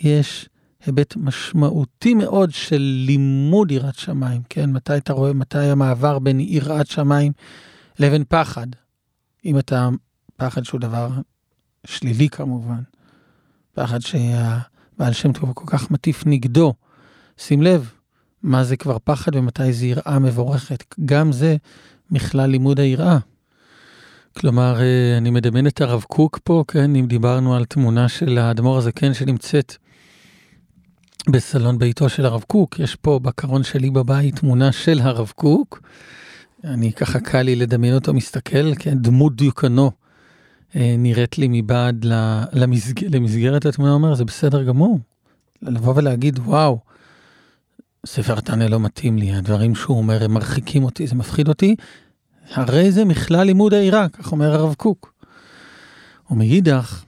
יש 0.00 0.48
היבט 0.86 1.16
משמעותי 1.16 2.14
מאוד 2.14 2.50
של 2.50 3.02
לימוד 3.06 3.70
יראת 3.70 3.94
שמיים, 3.94 4.42
כן? 4.48 4.72
מתי 4.72 4.96
אתה 4.96 5.12
רואה, 5.12 5.32
מתי 5.32 5.58
המעבר 5.58 6.18
בין 6.18 6.40
יראת 6.40 6.86
שמיים 6.86 7.32
לבין 7.98 8.24
פחד. 8.28 8.66
אם 9.44 9.58
אתה, 9.58 9.88
פחד 10.36 10.64
שהוא 10.64 10.80
דבר 10.80 11.10
שלילי 11.86 12.28
כמובן, 12.28 12.82
פחד 13.74 14.00
שהבעל 14.00 15.12
שם 15.12 15.32
טוב 15.32 15.52
כל 15.52 15.64
כך 15.66 15.90
מטיף 15.90 16.22
נגדו. 16.26 16.74
שים 17.38 17.62
לב, 17.62 17.92
מה 18.42 18.64
זה 18.64 18.76
כבר 18.76 18.96
פחד 19.04 19.36
ומתי 19.36 19.72
זה 19.72 19.86
יראה 19.86 20.18
מבורכת. 20.18 20.94
גם 21.04 21.32
זה 21.32 21.56
מכלל 22.10 22.50
לימוד 22.50 22.80
היראה. 22.80 23.18
כלומר, 24.38 24.80
אה, 24.80 25.18
אני 25.18 25.30
מדמיין 25.30 25.66
את 25.66 25.80
הרב 25.80 26.02
קוק 26.08 26.38
פה, 26.44 26.64
כן, 26.68 26.96
אם 26.96 27.06
דיברנו 27.06 27.56
על 27.56 27.64
תמונה 27.64 28.08
של 28.08 28.38
האדמו"ר 28.38 28.78
הזקן 28.78 29.14
שנמצאת 29.14 29.76
בסלון 31.30 31.78
ביתו 31.78 32.08
של 32.08 32.26
הרב 32.26 32.44
קוק, 32.46 32.78
יש 32.78 32.96
פה 32.96 33.18
בקרון 33.22 33.62
שלי 33.62 33.90
בבית 33.90 34.36
תמונה 34.36 34.72
של 34.72 35.00
הרב 35.00 35.32
קוק. 35.36 35.82
אני 36.64 36.92
ככה 36.92 37.20
קל 37.20 37.42
לי 37.42 37.56
לדמיין 37.56 37.94
אותו 37.94 38.14
מסתכל, 38.14 38.74
כן, 38.74 38.98
דמות 38.98 39.36
דיוקנו 39.36 39.90
אה, 40.76 40.94
נראית 40.98 41.38
לי 41.38 41.46
מבעד 41.50 42.04
למסג... 42.52 43.04
למסגרת 43.04 43.66
התמונה, 43.66 43.92
אומר, 43.92 44.14
זה 44.14 44.24
בסדר 44.24 44.62
גמור. 44.62 44.98
לבוא 45.62 45.92
ולהגיד, 45.96 46.38
וואו, 46.38 46.78
ספר 48.06 48.40
תנא 48.40 48.64
לא 48.64 48.80
מתאים 48.80 49.18
לי, 49.18 49.32
הדברים 49.32 49.74
שהוא 49.74 49.98
אומר, 49.98 50.24
הם 50.24 50.34
מרחיקים 50.34 50.84
אותי, 50.84 51.06
זה 51.06 51.14
מפחיד 51.14 51.48
אותי, 51.48 51.76
הרי 52.50 52.92
זה 52.92 53.04
מכלל 53.04 53.42
לימוד 53.42 53.74
העירה, 53.74 54.08
כך 54.08 54.32
אומר 54.32 54.54
הרב 54.54 54.74
קוק. 54.74 55.14
ומאידך, 56.30 57.04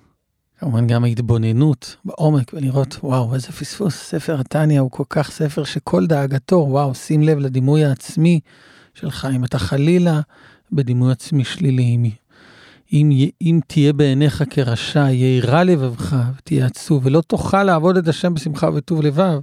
כמובן 0.59 0.87
גם 0.87 1.05
ההתבוננות 1.05 1.97
בעומק 2.05 2.51
ולראות, 2.55 2.99
וואו, 3.03 3.35
איזה 3.35 3.47
פספוס, 3.47 3.95
ספר 3.95 4.41
התניא 4.41 4.81
הוא 4.81 4.91
כל 4.91 5.05
כך 5.09 5.31
ספר 5.31 5.65
שכל 5.65 6.07
דאגתו, 6.07 6.57
וואו, 6.57 6.95
שים 6.95 7.23
לב 7.23 7.39
לדימוי 7.39 7.85
העצמי 7.85 8.41
שלך, 8.95 9.29
אם 9.37 9.45
אתה 9.45 9.59
חלילה 9.59 10.21
בדימוי 10.73 11.13
עצמי 11.13 11.45
שלילי, 11.45 11.83
אם, 11.83 12.11
אם, 12.93 13.29
אם 13.43 13.61
תהיה 13.67 13.93
בעיניך 13.93 14.45
כרשע, 14.51 15.11
יהירה 15.11 15.65
לבבך 15.65 16.17
ותהיה 16.39 16.67
עצוב, 16.67 17.07
ולא 17.07 17.21
תוכל 17.21 17.65
לעבוד 17.65 17.97
את 17.97 18.09
השם 18.09 18.35
בשמחה 18.35 18.69
וטוב 18.75 19.03
לבב, 19.03 19.39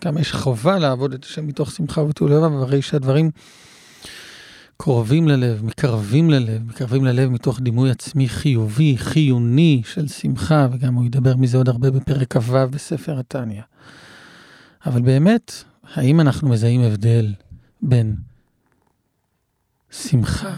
כמה 0.00 0.20
יש 0.20 0.32
חובה 0.32 0.78
לעבוד 0.78 1.12
את 1.12 1.24
השם 1.24 1.46
מתוך 1.46 1.70
שמחה 1.70 2.00
וטוב 2.00 2.28
לבב, 2.28 2.52
הרי 2.52 2.82
שהדברים 2.82 3.30
קרובים 4.82 5.28
ללב, 5.28 5.64
מקרבים 5.64 6.30
ללב, 6.30 6.62
מקרבים 6.66 7.04
ללב 7.04 7.30
מתוך 7.30 7.60
דימוי 7.60 7.90
עצמי 7.90 8.28
חיובי, 8.28 8.98
חיוני 8.98 9.82
של 9.84 10.08
שמחה, 10.08 10.68
וגם 10.72 10.94
הוא 10.94 11.04
ידבר 11.04 11.36
מזה 11.36 11.56
עוד 11.56 11.68
הרבה 11.68 11.90
בפרק 11.90 12.36
כ"ו 12.36 12.68
בספר 12.70 13.18
התניא. 13.18 13.62
אבל 14.86 15.02
באמת, 15.02 15.52
האם 15.94 16.20
אנחנו 16.20 16.48
מזהים 16.48 16.80
הבדל 16.80 17.34
בין 17.82 18.14
שמחה 19.90 20.54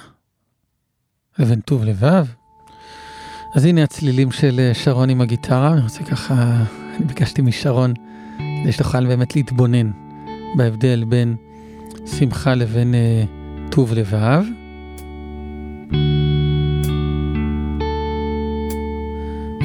לבין 1.38 1.60
טוב 1.60 1.84
לבב? 1.84 2.26
אז 3.54 3.64
הנה 3.64 3.82
הצלילים 3.82 4.32
של 4.32 4.70
שרון 4.74 5.10
עם 5.10 5.20
הגיטרה, 5.20 5.72
אני 5.72 5.80
רוצה 5.80 6.04
ככה, 6.04 6.64
אני 6.96 7.04
ביקשתי 7.06 7.42
משרון 7.42 7.94
כדי 8.62 8.72
שתוכל 8.72 9.06
באמת 9.06 9.36
להתבונן 9.36 9.90
בהבדל 10.56 11.04
בין 11.08 11.36
שמחה 12.06 12.54
לבין 12.54 12.94
אה, 12.94 13.41
טוב 13.74 13.92
לבב. 13.94 14.44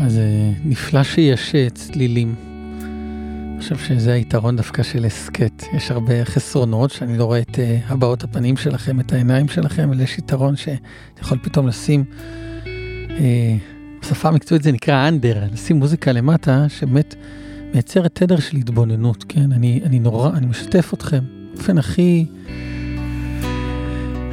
אז 0.03 0.17
אה, 0.17 0.51
נפלא 0.65 1.03
שיש 1.03 1.55
אה, 1.55 1.67
צלילים. 1.69 2.35
אני 2.81 3.61
חושב 3.61 3.77
שזה 3.77 4.13
היתרון 4.13 4.55
דווקא 4.55 4.83
של 4.83 5.05
הסכת. 5.05 5.63
יש 5.73 5.91
הרבה 5.91 6.25
חסרונות, 6.25 6.91
שאני 6.91 7.17
לא 7.17 7.23
רואה 7.23 7.39
את 7.39 7.55
uh, 7.55 7.59
הבעות 7.87 8.23
הפנים 8.23 8.57
שלכם, 8.57 8.99
את 8.99 9.13
העיניים 9.13 9.47
שלכם, 9.47 9.89
אבל 9.89 10.01
יש 10.01 10.17
יתרון 10.17 10.55
שאתה 10.55 10.81
יכול 11.21 11.37
פתאום 11.41 11.67
לשים, 11.67 12.03
uh, 12.63 12.67
בשפה 14.01 14.27
המקצועית 14.29 14.63
זה 14.63 14.71
נקרא 14.71 15.07
אנדר, 15.07 15.43
לשים 15.53 15.75
מוזיקה 15.75 16.11
למטה, 16.11 16.65
שבאמת 16.69 17.15
מייצרת 17.73 18.15
תדר 18.15 18.39
של 18.39 18.57
התבוננות, 18.57 19.25
כן? 19.29 19.51
אני, 19.51 19.81
אני 19.85 19.99
נורא, 19.99 20.29
אני 20.29 20.45
משתף 20.45 20.93
אתכם 20.93 21.23
באופן 21.53 21.77
הכי, 21.77 22.25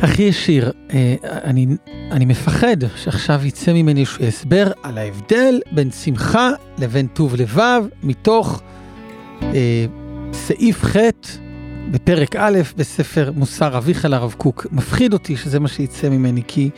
הכי 0.03 0.23
ישיר. 0.23 0.73
אה, 0.91 1.15
אני, 1.23 1.67
אני 2.11 2.25
מפחד 2.25 2.77
שעכשיו 2.97 3.41
יצא 3.45 3.73
ממני 3.73 4.01
איזשהו 4.01 4.25
הסבר 4.25 4.73
על 4.83 4.99
ההבדל 4.99 5.61
בין 5.73 5.91
שמחה 5.91 6.51
לבין 6.79 7.07
טוב 7.07 7.35
לבב, 7.35 7.85
מתוך 8.03 8.63
אה, 9.43 9.87
סעיף 10.33 10.85
ח' 10.85 10.97
בפרק 11.91 12.37
א' 12.37 12.59
בספר 12.77 13.31
מוסר 13.37 13.79
אביך 13.79 14.05
לרב 14.05 14.35
קוק. 14.39 14.67
מפחיד 14.73 15.13
אותי 15.13 15.37
שזה 15.37 15.61
מה 15.61 15.69
שיצא 15.69 16.09
ממני, 16.09 16.43
כי... 16.49 16.71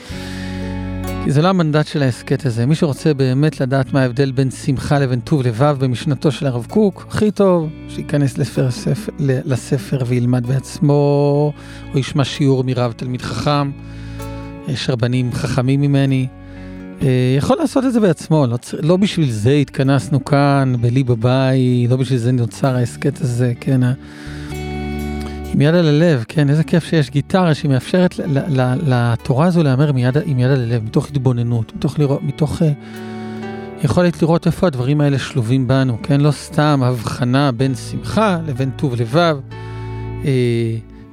כי 1.27 1.33
זה 1.33 1.43
לא 1.43 1.49
המנדט 1.49 1.87
של 1.87 2.03
ההסכת 2.03 2.47
הזה. 2.47 2.67
מי 2.67 2.75
שרוצה 2.75 3.15
באמת 3.15 3.61
לדעת 3.61 3.93
מה 3.93 4.03
ההבדל 4.03 4.33
בין 4.33 4.51
שמחה 4.51 4.99
לבין 4.99 5.21
טוב 5.21 5.43
לבב 5.43 5.77
במשנתו 5.81 6.33
של 6.33 6.47
הרב 6.47 6.67
קוק, 6.71 7.07
הכי 7.09 7.31
טוב 7.31 7.69
שייכנס 7.89 8.39
לספר, 8.39 8.71
ספר, 8.71 9.13
לספר 9.19 9.99
וילמד 10.07 10.47
בעצמו, 10.47 11.53
או 11.95 11.99
ישמע 11.99 12.25
שיעור 12.25 12.65
מרב 12.65 12.93
תלמיד 12.93 13.23
חכם. 13.23 13.71
יש 14.69 14.91
רבנים 14.91 15.33
חכמים 15.33 15.81
ממני. 15.81 16.27
אה, 17.03 17.35
יכול 17.39 17.57
לעשות 17.57 17.85
את 17.85 17.93
זה 17.93 18.01
בעצמו, 18.01 18.47
לא, 18.47 18.59
לא 18.73 18.97
בשביל 18.97 19.31
זה 19.31 19.53
התכנסנו 19.53 20.25
כאן, 20.25 20.73
בלי 20.81 21.05
בבית, 21.05 21.91
לא 21.91 21.97
בשביל 21.97 22.19
זה 22.19 22.33
נוצר 22.33 22.77
ההסכת 22.77 23.21
הזה, 23.21 23.53
כן. 23.61 23.81
עם 25.55 25.61
יד 25.61 25.75
על 25.75 25.87
הלב, 25.87 26.25
כן, 26.29 26.51
איזה 26.51 26.65
כיף 26.65 26.85
שיש 26.85 27.11
גיטרה 27.11 27.55
שמאפשרת 27.55 28.21
לתורה 28.87 29.47
הזו 29.47 29.63
להיאמר 29.63 29.89
עם 30.25 30.39
יד 30.39 30.51
על 30.51 30.63
הלב, 30.63 30.85
מתוך 30.85 31.09
התבוננות, 31.09 31.73
מתוך, 31.77 31.99
לראות, 31.99 32.23
מתוך 32.23 32.63
uh, 32.63 32.65
יכולת 33.85 34.23
לראות 34.23 34.47
איפה 34.47 34.67
הדברים 34.67 35.01
האלה 35.01 35.19
שלובים 35.19 35.69
בנו, 35.69 35.99
כן, 36.03 36.21
לא 36.21 36.31
סתם 36.31 36.81
הבחנה 36.85 37.53
בין 37.53 37.75
שמחה 37.75 38.39
לבין 38.47 38.71
טוב 38.71 38.95
לבב 38.95 39.39
uh, 40.23 40.27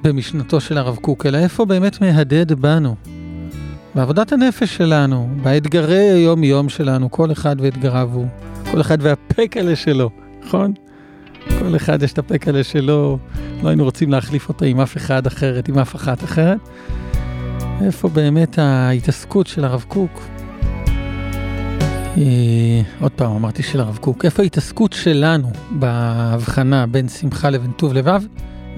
במשנתו 0.03 0.59
של 0.61 0.77
הרב 0.77 0.95
קוק, 0.95 1.25
אלא 1.25 1.37
איפה 1.37 1.65
באמת 1.65 2.01
מהדהד 2.01 2.51
בנו, 2.51 2.95
בעבודת 3.95 4.31
הנפש 4.31 4.75
שלנו, 4.75 5.29
באתגרי 5.43 6.09
היום-יום 6.09 6.69
שלנו, 6.69 7.11
כל 7.11 7.31
אחד 7.31 7.55
ואתגריו 7.59 8.09
הוא, 8.13 8.27
כל 8.71 8.81
אחד 8.81 8.97
והפקלה 9.01 9.75
שלו, 9.75 10.09
נכון? 10.45 10.73
כל 11.59 11.75
אחד 11.75 12.03
יש 12.03 12.13
את 12.13 12.17
הפקלה 12.17 12.63
שלו, 12.63 13.17
לא 13.63 13.69
היינו 13.69 13.83
רוצים 13.83 14.11
להחליף 14.11 14.49
אותו 14.49 14.65
עם 14.65 14.79
אף 14.79 14.97
אחד 14.97 15.27
אחרת, 15.27 15.67
עם 15.67 15.79
אף 15.79 15.95
אחת 15.95 16.23
אחרת. 16.23 16.59
איפה 17.81 18.09
באמת 18.09 18.59
ההתעסקות 18.59 19.47
של 19.47 19.65
הרב 19.65 19.85
קוק? 19.87 20.21
אה, 22.17 22.81
עוד 22.99 23.11
פעם, 23.11 23.31
אמרתי 23.31 23.63
של 23.63 23.79
הרב 23.79 23.97
קוק, 23.97 24.25
איפה 24.25 24.43
ההתעסקות 24.43 24.93
שלנו 24.93 25.51
בהבחנה 25.71 26.87
בין 26.87 27.07
שמחה 27.07 27.49
לבין 27.49 27.71
טוב 27.71 27.93
לבב? 27.93 28.21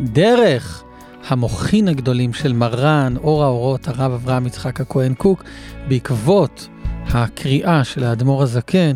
דרך 0.03 0.83
המוחין 1.27 1.87
הגדולים 1.87 2.33
של 2.33 2.53
מרן, 2.53 3.13
אור 3.17 3.43
האורות, 3.43 3.87
הרב 3.87 4.11
אברהם 4.11 4.45
יצחק 4.45 4.81
הכהן 4.81 5.13
קוק, 5.13 5.43
בעקבות 5.87 6.67
הקריאה 7.07 7.83
של 7.83 8.03
האדמו"ר 8.03 8.43
הזקן 8.43 8.91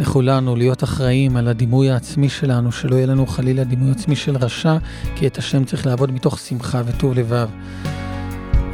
לכולנו 0.00 0.56
להיות 0.56 0.84
אחראים 0.84 1.36
על 1.36 1.48
הדימוי 1.48 1.90
העצמי 1.90 2.28
שלנו, 2.28 2.72
שלא 2.72 2.96
יהיה 2.96 3.06
לנו 3.06 3.26
חלילה 3.26 3.64
דימוי 3.64 3.90
עצמי 3.90 4.16
של 4.16 4.36
רשע, 4.36 4.76
כי 5.16 5.26
את 5.26 5.38
השם 5.38 5.64
צריך 5.64 5.86
לעבוד 5.86 6.12
מתוך 6.12 6.38
שמחה 6.38 6.82
וטוב 6.86 7.14
לבב. 7.14 7.48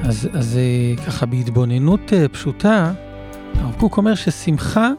אז, 0.02 0.28
אז 0.32 0.56
אה, 0.56 1.04
ככה 1.06 1.26
בהתבוננות 1.26 2.12
אה, 2.12 2.28
פשוטה, 2.28 2.92
הרב 3.54 3.74
קוק 3.78 3.96
אומר 3.96 4.14
ששמחה, 4.14 4.90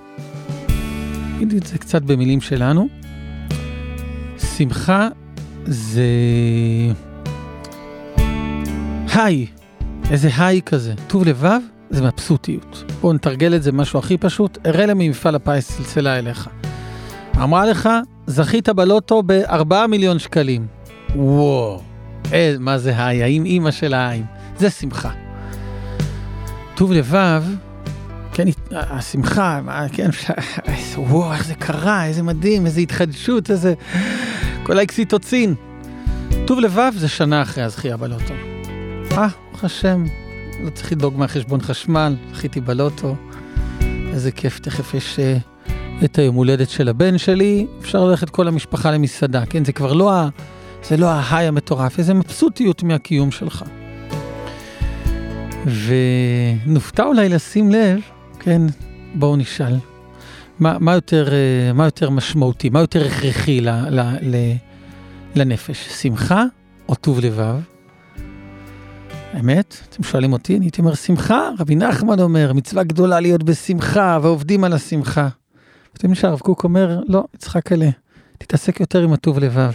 נגיד 1.35 1.53
את 1.53 1.67
זה 1.67 1.77
קצת 1.77 2.01
במילים 2.01 2.41
שלנו, 2.41 2.87
שמחה 4.57 5.07
זה 5.65 6.05
היי, 9.13 9.45
איזה 10.11 10.29
היי 10.37 10.61
כזה, 10.61 10.93
טוב 11.07 11.25
לבב 11.25 11.59
זה 11.89 12.02
מבסוטיות. 12.02 12.84
בואו 13.02 13.13
נתרגל 13.13 13.56
את 13.56 13.63
זה 13.63 13.71
משהו 13.71 14.00
הכי 14.00 14.17
פשוט, 14.17 14.58
אראלה 14.65 14.93
ממפעל 14.93 15.36
הפיס 15.36 15.78
צלצלה 15.78 16.19
אליך. 16.19 16.50
אמרה 17.43 17.65
לך, 17.65 17.89
זכית 18.28 18.69
בלוטו 18.69 19.23
ב-4 19.26 19.88
מיליון 19.89 20.19
שקלים. 20.19 20.67
וואו, 21.15 21.82
אה, 22.34 22.56
מה 22.60 22.78
זה 22.78 23.06
היי, 23.06 23.23
האם 23.23 23.45
אימא 23.45 23.71
של 23.71 23.93
ההיים? 23.93 24.26
זה 24.58 24.69
שמחה. 24.69 25.12
טוב 26.76 26.91
לבב, 26.91 27.43
כן, 28.34 28.47
השמחה, 28.71 29.62
כן, 29.93 30.10
וואו, 30.97 31.34
איך 31.34 31.45
זה 31.45 31.56
קרה, 31.56 32.06
איזה 32.06 32.23
מדהים, 32.23 32.65
איזה 32.65 32.82
התחדשות, 32.82 33.52
איזה... 33.52 33.73
כל 34.63 34.80
האקסיטוצין. 34.80 35.56
טוב 36.45 36.60
לבב 36.60 36.91
זה 36.95 37.08
שנה 37.08 37.41
אחרי 37.41 37.63
הזכייה 37.63 37.97
בלוטו. 37.97 38.34
אה, 39.12 39.28
ברוך 39.52 39.63
השם, 39.63 40.06
לא 40.63 40.69
צריך 40.69 40.91
לדאוג 40.91 41.17
מהחשבון 41.17 41.61
חשמל, 41.61 42.15
זכיתי 42.33 42.61
בלוטו. 42.61 43.15
איזה 44.13 44.31
כיף, 44.31 44.59
תכף 44.59 44.93
יש 44.93 45.19
uh, 45.19 45.71
את 46.05 46.17
היום 46.17 46.35
הולדת 46.35 46.69
של 46.69 46.89
הבן 46.89 47.17
שלי, 47.17 47.67
אפשר 47.81 48.05
ללכת 48.05 48.29
כל 48.29 48.47
המשפחה 48.47 48.91
למסעדה, 48.91 49.45
כן? 49.45 49.65
זה 49.65 49.71
כבר 49.71 49.93
לא 49.93 50.13
ה... 50.13 50.29
זה 50.83 50.97
לא 50.97 51.09
ההיי 51.09 51.47
המטורף, 51.47 51.99
איזה 51.99 52.13
מבסוטיות 52.13 52.83
מהקיום 52.83 53.31
שלך. 53.31 53.63
ונופתע 56.65 57.03
אולי 57.03 57.29
לשים 57.29 57.71
לב, 57.71 57.99
כן, 58.39 58.61
בואו 59.15 59.35
נשאל, 59.35 59.75
מה, 60.59 60.77
מה, 60.79 60.93
יותר, 60.93 61.29
אה, 61.33 61.73
מה 61.73 61.85
יותר 61.85 62.09
משמעותי, 62.09 62.69
מה 62.69 62.79
יותר 62.79 63.05
הכרחי 63.05 63.61
ל, 63.61 63.69
ל, 63.69 63.99
ל, 64.21 64.35
לנפש, 65.35 65.87
שמחה 66.01 66.43
או 66.89 66.95
טוב 66.95 67.19
לבב? 67.19 67.76
האמת, 69.33 69.77
אתם 69.89 70.03
שואלים 70.03 70.33
אותי, 70.33 70.57
אני 70.57 70.65
הייתי 70.65 70.81
אומר 70.81 70.95
שמחה, 70.95 71.49
רבי 71.59 71.75
נחמן 71.75 72.19
אומר, 72.19 72.53
מצווה 72.53 72.83
גדולה 72.83 73.19
להיות 73.19 73.43
בשמחה, 73.43 74.19
ועובדים 74.21 74.63
על 74.63 74.73
השמחה. 74.73 75.27
אתם 75.93 76.15
שהרב 76.15 76.39
קוק 76.39 76.63
אומר, 76.63 77.01
לא, 77.07 77.23
יצחק 77.35 77.71
אלה, 77.71 77.89
תתעסק 78.37 78.79
יותר 78.79 79.03
עם 79.03 79.13
הטוב 79.13 79.39
לבב. 79.39 79.71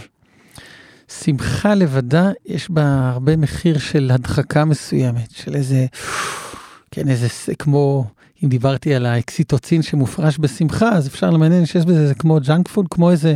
שמחה 1.07 1.75
לבדה, 1.75 2.31
יש 2.45 2.71
בה 2.71 3.09
הרבה 3.13 3.37
מחיר 3.37 3.77
של 3.77 4.11
הדחקה 4.13 4.65
מסוימת, 4.65 5.31
של 5.31 5.55
איזה, 5.55 5.85
כן, 6.91 7.09
איזה, 7.09 7.55
כמו, 7.59 8.05
אם 8.43 8.49
דיברתי 8.49 8.95
על 8.95 9.05
האקסיטוצין 9.05 9.81
שמופרש 9.81 10.37
בשמחה, 10.39 10.89
אז 10.89 11.07
אפשר 11.07 11.29
למעניין 11.29 11.65
שיש 11.65 11.85
בזה, 11.85 12.07
זה 12.07 12.15
כמו 12.15 12.39
ג'אנק 12.43 12.67
פוד, 12.67 12.85
כמו 12.89 13.11
איזה 13.11 13.35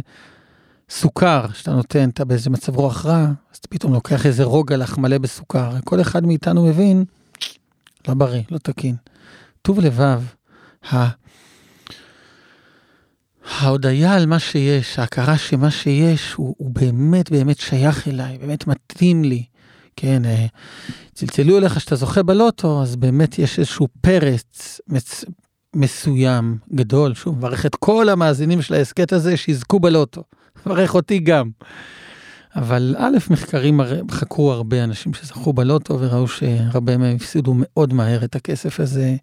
סוכר 0.89 1.45
שאתה 1.54 1.71
נותן, 1.71 2.10
אתה 2.10 2.26
באיזה 2.26 2.50
מצב 2.50 2.76
רוח 2.76 3.06
רע, 3.06 3.26
אז 3.52 3.58
אתה 3.58 3.67
פתאום 3.67 3.93
לוקח 3.93 4.26
איזה 4.26 4.43
רוגלח 4.43 4.97
מלא 4.97 5.17
בסוכר. 5.17 5.71
כל 5.84 6.02
אחד 6.02 6.26
מאיתנו 6.26 6.65
מבין, 6.65 7.06
לא 8.08 8.13
בריא, 8.13 8.41
לא 8.52 8.58
תקין. 8.58 8.95
טוב 9.62 9.80
לבב. 9.80 10.21
ההודיה 13.60 14.13
על 14.13 14.26
מה 14.26 14.39
שיש, 14.39 15.00
ההכרה 15.00 15.38
שמה 15.38 15.71
שיש 15.71 16.34
הוא, 16.34 16.56
הוא 16.58 16.71
באמת 16.71 17.32
באמת 17.32 17.60
שייך 17.60 18.08
אליי, 18.08 18.38
באמת 18.38 18.67
מתאים 18.67 19.23
לי. 19.23 19.43
כן, 19.95 20.26
אה, 20.26 20.45
צלצלו 21.13 21.58
אליך 21.58 21.80
שאתה 21.80 21.95
זוכה 21.95 22.23
בלוטו, 22.23 22.82
אז 22.82 22.95
באמת 22.95 23.39
יש 23.39 23.60
איזשהו 23.60 23.88
פרץ 24.02 24.82
מצ... 24.88 25.26
מסוים, 25.76 26.58
גדול, 26.73 27.13
שוב, 27.13 27.38
מברך 27.38 27.65
את 27.65 27.76
כל 27.76 28.10
המאזינים 28.10 28.62
של 28.62 28.73
ההסכת 28.73 29.13
הזה 29.13 29.38
שיזכו 29.38 29.80
בלוטו. 29.80 30.23
מברך 30.65 30.96
אותי 30.96 31.20
גם. 31.20 31.50
אבל 32.56 32.96
א', 32.98 33.17
מחקרים 33.30 33.82
חקרו 34.12 34.52
הרבה 34.52 34.84
אנשים 34.84 35.13
שזכו 35.13 35.54
בלוטו 35.54 36.00
וראו 36.00 36.28
שהרבה 36.28 36.98
מהם 36.98 37.15
הפסידו 37.15 37.54
מאוד 37.58 37.93
מהר 37.93 38.24
את 38.24 38.36
הכסף 38.36 38.80
הזה, 38.80 39.15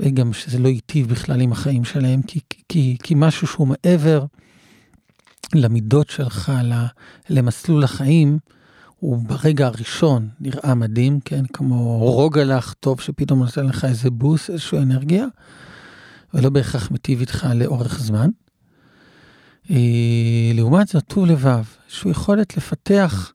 וגם 0.00 0.32
שזה 0.32 0.58
לא 0.58 0.68
היטיב 0.68 1.08
בכלל 1.08 1.40
עם 1.40 1.52
החיים 1.52 1.84
שלהם, 1.84 2.22
כי, 2.22 2.40
כי, 2.68 2.96
כי 3.02 3.14
משהו 3.16 3.46
שהוא 3.46 3.68
מעבר 3.68 4.24
למידות 5.54 6.10
שלך, 6.10 6.52
למסלול 7.30 7.84
החיים, 7.84 8.38
הוא 9.00 9.18
ברגע 9.26 9.66
הראשון 9.66 10.28
נראה 10.40 10.74
מדהים, 10.74 11.20
כן? 11.24 11.44
כמו 11.52 11.98
רוגלח 11.98 12.74
טוב 12.80 13.00
שפתאום 13.00 13.38
נותן 13.38 13.66
לך 13.66 13.84
איזה 13.84 14.10
בוס, 14.10 14.50
איזושהי 14.50 14.78
אנרגיה, 14.78 15.26
ולא 16.34 16.50
בהכרח 16.50 16.90
מיטיב 16.90 17.20
איתך 17.20 17.46
לאורך 17.54 18.00
זמן. 18.00 18.30
אה, 19.70 20.52
לעומת 20.54 20.88
זאת, 20.88 21.04
טוב 21.04 21.26
לבב, 21.26 21.64
שהוא 21.88 22.12
יכולת 22.12 22.56
לפתח 22.56 23.32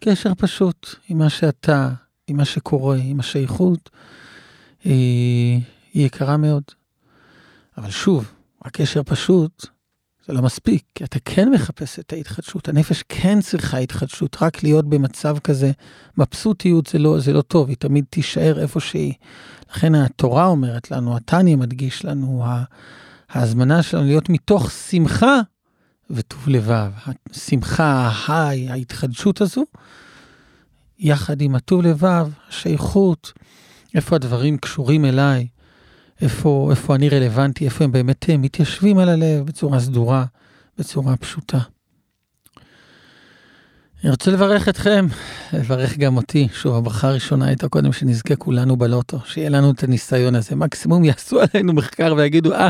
קשר 0.00 0.32
פשוט 0.34 0.94
עם 1.08 1.18
מה 1.18 1.30
שאתה, 1.30 1.90
עם 2.26 2.36
מה 2.36 2.44
שקורה, 2.44 2.96
עם 2.96 3.20
השייכות, 3.20 3.90
אה, 4.86 4.90
היא 5.94 6.06
יקרה 6.06 6.36
מאוד. 6.36 6.62
אבל 7.78 7.90
שוב, 7.90 8.32
הקשר 8.62 9.02
פשוט, 9.02 9.66
זה 10.26 10.32
לא 10.32 10.42
מספיק, 10.42 10.82
כי 10.94 11.04
אתה 11.04 11.18
כן 11.24 11.50
מחפש 11.50 11.98
את 11.98 12.12
ההתחדשות, 12.12 12.68
הנפש 12.68 13.02
כן 13.08 13.40
צריכה 13.40 13.78
התחדשות, 13.78 14.36
רק 14.42 14.62
להיות 14.62 14.88
במצב 14.88 15.38
כזה, 15.38 15.72
מבסוטיות 16.18 16.86
זה 16.86 16.98
לא, 16.98 17.20
זה 17.20 17.32
לא 17.32 17.42
טוב, 17.42 17.68
היא 17.68 17.76
תמיד 17.76 18.04
תישאר 18.10 18.60
איפה 18.60 18.80
שהיא. 18.80 19.14
לכן 19.70 19.94
התורה 19.94 20.46
אומרת 20.46 20.90
לנו, 20.90 21.16
התניא 21.16 21.56
מדגיש 21.56 22.04
לנו, 22.04 22.44
ההזמנה 23.30 23.82
שלנו 23.82 24.04
להיות 24.06 24.28
מתוך 24.28 24.70
שמחה 24.70 25.40
וטוב 26.10 26.48
לבב, 26.48 26.90
השמחה, 27.30 28.10
ההיי, 28.12 28.70
ההתחדשות 28.70 29.40
הזו, 29.40 29.64
יחד 30.98 31.40
עם 31.40 31.54
הטוב 31.54 31.82
לבב, 31.82 32.28
השייכות, 32.48 33.32
איפה 33.94 34.16
הדברים 34.16 34.58
קשורים 34.58 35.04
אליי, 35.04 35.46
איפה, 36.20 36.68
איפה 36.70 36.94
אני 36.94 37.08
רלוונטי, 37.08 37.64
איפה 37.64 37.84
הם 37.84 37.92
באמת 37.92 38.24
הם, 38.28 38.42
מתיישבים 38.42 38.98
על 38.98 39.08
הלב 39.08 39.46
בצורה 39.46 39.80
סדורה, 39.80 40.24
בצורה 40.78 41.16
פשוטה. 41.16 41.58
אני 44.02 44.10
רוצה 44.10 44.30
לברך 44.30 44.68
אתכם, 44.68 45.06
לברך 45.52 45.98
גם 45.98 46.16
אותי. 46.16 46.48
שוב, 46.52 46.76
הברכה 46.76 47.08
הראשונה 47.08 47.46
הייתה 47.46 47.68
קודם 47.68 47.92
שנזכה 47.92 48.36
כולנו 48.36 48.76
בלוטו, 48.76 49.20
שיהיה 49.24 49.48
לנו 49.48 49.70
את 49.70 49.84
הניסיון 49.84 50.34
הזה. 50.34 50.56
מקסימום 50.56 51.04
יעשו 51.04 51.40
עלינו 51.40 51.72
מחקר 51.72 52.14
ויגידו, 52.16 52.52
אה, 52.52 52.68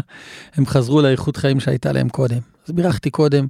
הם 0.54 0.66
חזרו 0.66 1.02
לאיכות 1.02 1.36
חיים 1.36 1.60
שהייתה 1.60 1.92
להם 1.92 2.08
קודם. 2.08 2.55
אז 2.66 2.72
בירכתי 2.72 3.10
קודם 3.10 3.46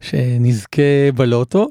שנזכה 0.00 1.12
בלוטו, 1.14 1.68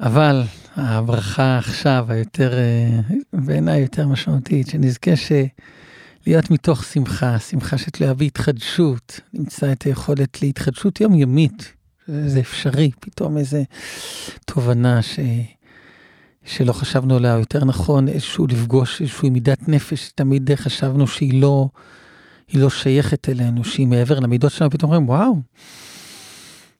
אבל 0.00 0.42
הברכה 0.76 1.58
עכשיו, 1.58 2.06
היותר, 2.08 2.52
אה, 2.52 3.00
בעיניי 3.32 3.80
יותר 3.80 4.08
משמעותית, 4.08 4.68
שנזכה 4.68 5.16
ש... 5.16 5.32
להיות 6.26 6.50
מתוך 6.50 6.84
שמחה, 6.84 7.38
שמחה 7.38 7.78
שתלויה 7.78 8.14
בהתחדשות, 8.14 9.20
נמצא 9.34 9.72
את 9.72 9.82
היכולת 9.82 10.42
להתחדשות 10.42 11.00
יומיומית. 11.00 11.72
זה 12.06 12.40
אפשרי, 12.40 12.90
פתאום 13.00 13.38
איזה 13.38 13.62
תובנה 14.46 15.02
ש... 15.02 15.18
שלא 16.44 16.72
חשבנו 16.72 17.16
עליה, 17.16 17.38
יותר 17.38 17.64
נכון, 17.64 18.08
איזשהו 18.08 18.46
לפגוש 18.46 19.00
איזושהי 19.00 19.30
מידת 19.30 19.68
נפש, 19.68 20.10
תמיד 20.14 20.54
חשבנו 20.54 21.06
שהיא 21.06 21.42
לא, 21.42 21.68
לא 22.54 22.70
שייכת 22.70 23.28
אלינו, 23.28 23.64
שהיא 23.64 23.86
מעבר 23.86 24.20
למידות 24.20 24.52
שלנו, 24.52 24.70
פתאום 24.70 24.92
אומרים, 24.92 25.08
וואו, 25.08 25.36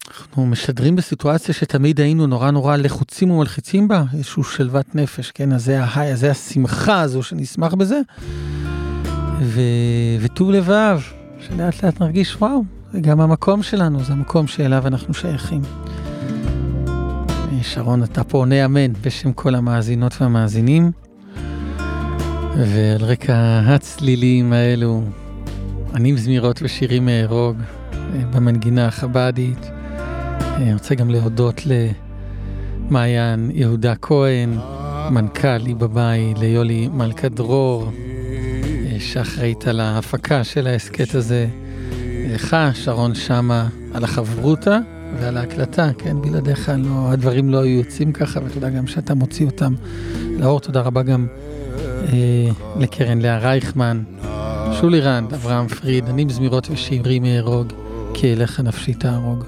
אנחנו 0.09 0.47
משדרים 0.47 0.97
בסיטואציה 0.97 1.55
שתמיד 1.55 2.01
היינו 2.01 2.27
נורא 2.27 2.51
נורא 2.51 2.77
לחוצים 2.77 3.31
ומלחיצים 3.31 3.89
בה, 3.89 4.05
איזשהו 4.15 4.45
שלוות 4.45 4.95
נפש, 4.95 5.31
כן, 5.31 5.53
אז 5.53 5.65
זה 5.65 5.85
ההיי, 5.85 6.17
זה 6.17 6.31
השמחה 6.31 7.01
הזו 7.01 7.23
שנשמח 7.23 7.75
בזה. 7.75 8.01
ו... 9.41 9.61
וטוב 10.21 10.51
לבב, 10.51 11.01
שלאט 11.41 11.85
לאט 11.85 12.01
נרגיש, 12.01 12.37
וואו, 12.37 12.65
זה 12.93 13.01
גם 13.01 13.21
המקום 13.21 13.63
שלנו, 13.63 14.05
זה 14.05 14.13
המקום 14.13 14.47
שאליו 14.47 14.87
אנחנו 14.87 15.15
שייכים. 15.15 15.63
שרון, 17.63 18.03
אתה 18.03 18.25
פה 18.25 18.39
עונה 18.39 18.65
אמן 18.65 18.93
בשם 18.93 19.33
כל 19.33 19.55
המאזינות 19.55 20.15
והמאזינים. 20.21 20.93
ועל 22.57 23.05
רקע 23.05 23.61
הצלילים 23.67 24.53
האלו, 24.53 25.03
ענים 25.95 26.17
זמירות 26.17 26.63
ושירים 26.63 27.07
מארוג 27.07 27.57
במנגינה 28.35 28.87
החבדית. 28.87 29.71
אני 30.41 30.75
רוצה 30.75 30.95
גם 30.95 31.11
להודות 31.11 31.61
למעיין 32.91 33.51
יהודה 33.55 33.95
כהן, 34.03 34.59
מנכ"ל 35.11 35.67
איבאבאי, 35.67 36.35
ליולי 36.37 36.89
מלכה 36.89 37.29
דרור, 37.29 37.91
שאחראית 38.99 39.67
על 39.69 39.81
ההפקה 39.81 40.45
של 40.45 40.67
ההסכת 40.67 41.15
הזה. 41.15 41.47
לך, 42.35 42.57
שרון 42.75 43.15
שמה, 43.15 43.69
על 43.95 44.05
החברותה 44.05 44.79
ועל 45.21 45.37
ההקלטה, 45.37 45.91
כן, 45.99 46.23
בלעדיך 46.23 46.73
לא, 46.79 47.13
הדברים 47.13 47.51
לא 47.51 47.63
היו 47.63 47.79
יוצאים 47.79 48.13
ככה, 48.13 48.41
ותודה 48.45 48.71
גם 48.71 48.87
שאתה 48.87 49.15
מוציא 49.15 49.47
אותם 49.47 49.75
לאור. 50.39 50.61
תודה 50.61 50.81
רבה 50.81 51.03
גם 51.03 51.27
אה, 52.13 52.49
לקרן 52.81 53.19
לאה 53.19 53.39
רייכמן, 53.39 54.03
שולי 54.83 55.01
רנד, 55.01 55.35
אברהם 55.35 55.69
פריד, 55.69 56.09
אני 56.09 56.25
מזמירות 56.25 56.69
ושירים 56.71 57.25
אהרוג, 57.25 57.73
כי 58.15 58.33
אליך 58.33 58.61
נפשי 58.61 58.95
תהרוג. 58.95 59.45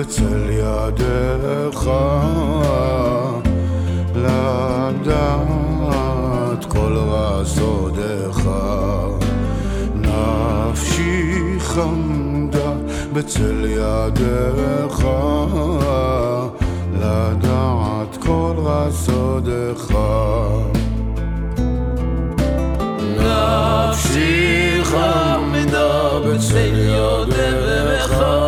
בצל 0.00 0.50
ידיך 0.50 1.90
לדעת 4.14 5.04
כל 6.68 6.96
רזודיך 6.96 8.48
נפשי 9.94 11.56
חמדה 11.58 12.72
בצל 13.12 13.64
ידיך 13.64 15.06
לדעת 17.00 18.16
כל 18.20 18.54
רזודיך 18.56 19.92
נפשי 23.18 24.80
חמדה 24.84 26.18
בצל 26.26 26.78
ידיך 26.78 28.39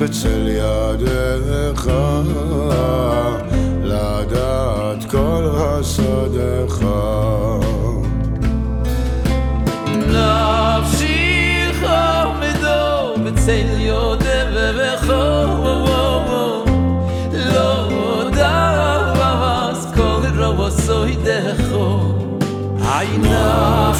בצל 0.00 0.48
ידך 0.48 1.90
לדעת 3.82 5.10
כל 5.10 5.50
חסדיך 5.58 6.84
נפשיך 9.96 11.82
עומדו 11.82 13.24
בצל 13.24 13.68
ידיך 13.80 15.08
לא 17.32 18.30
דבס 18.30 19.86
כל 19.94 20.20
רבוסו 20.38 21.06
ידךו 21.06 22.14
עיניו 22.98 23.94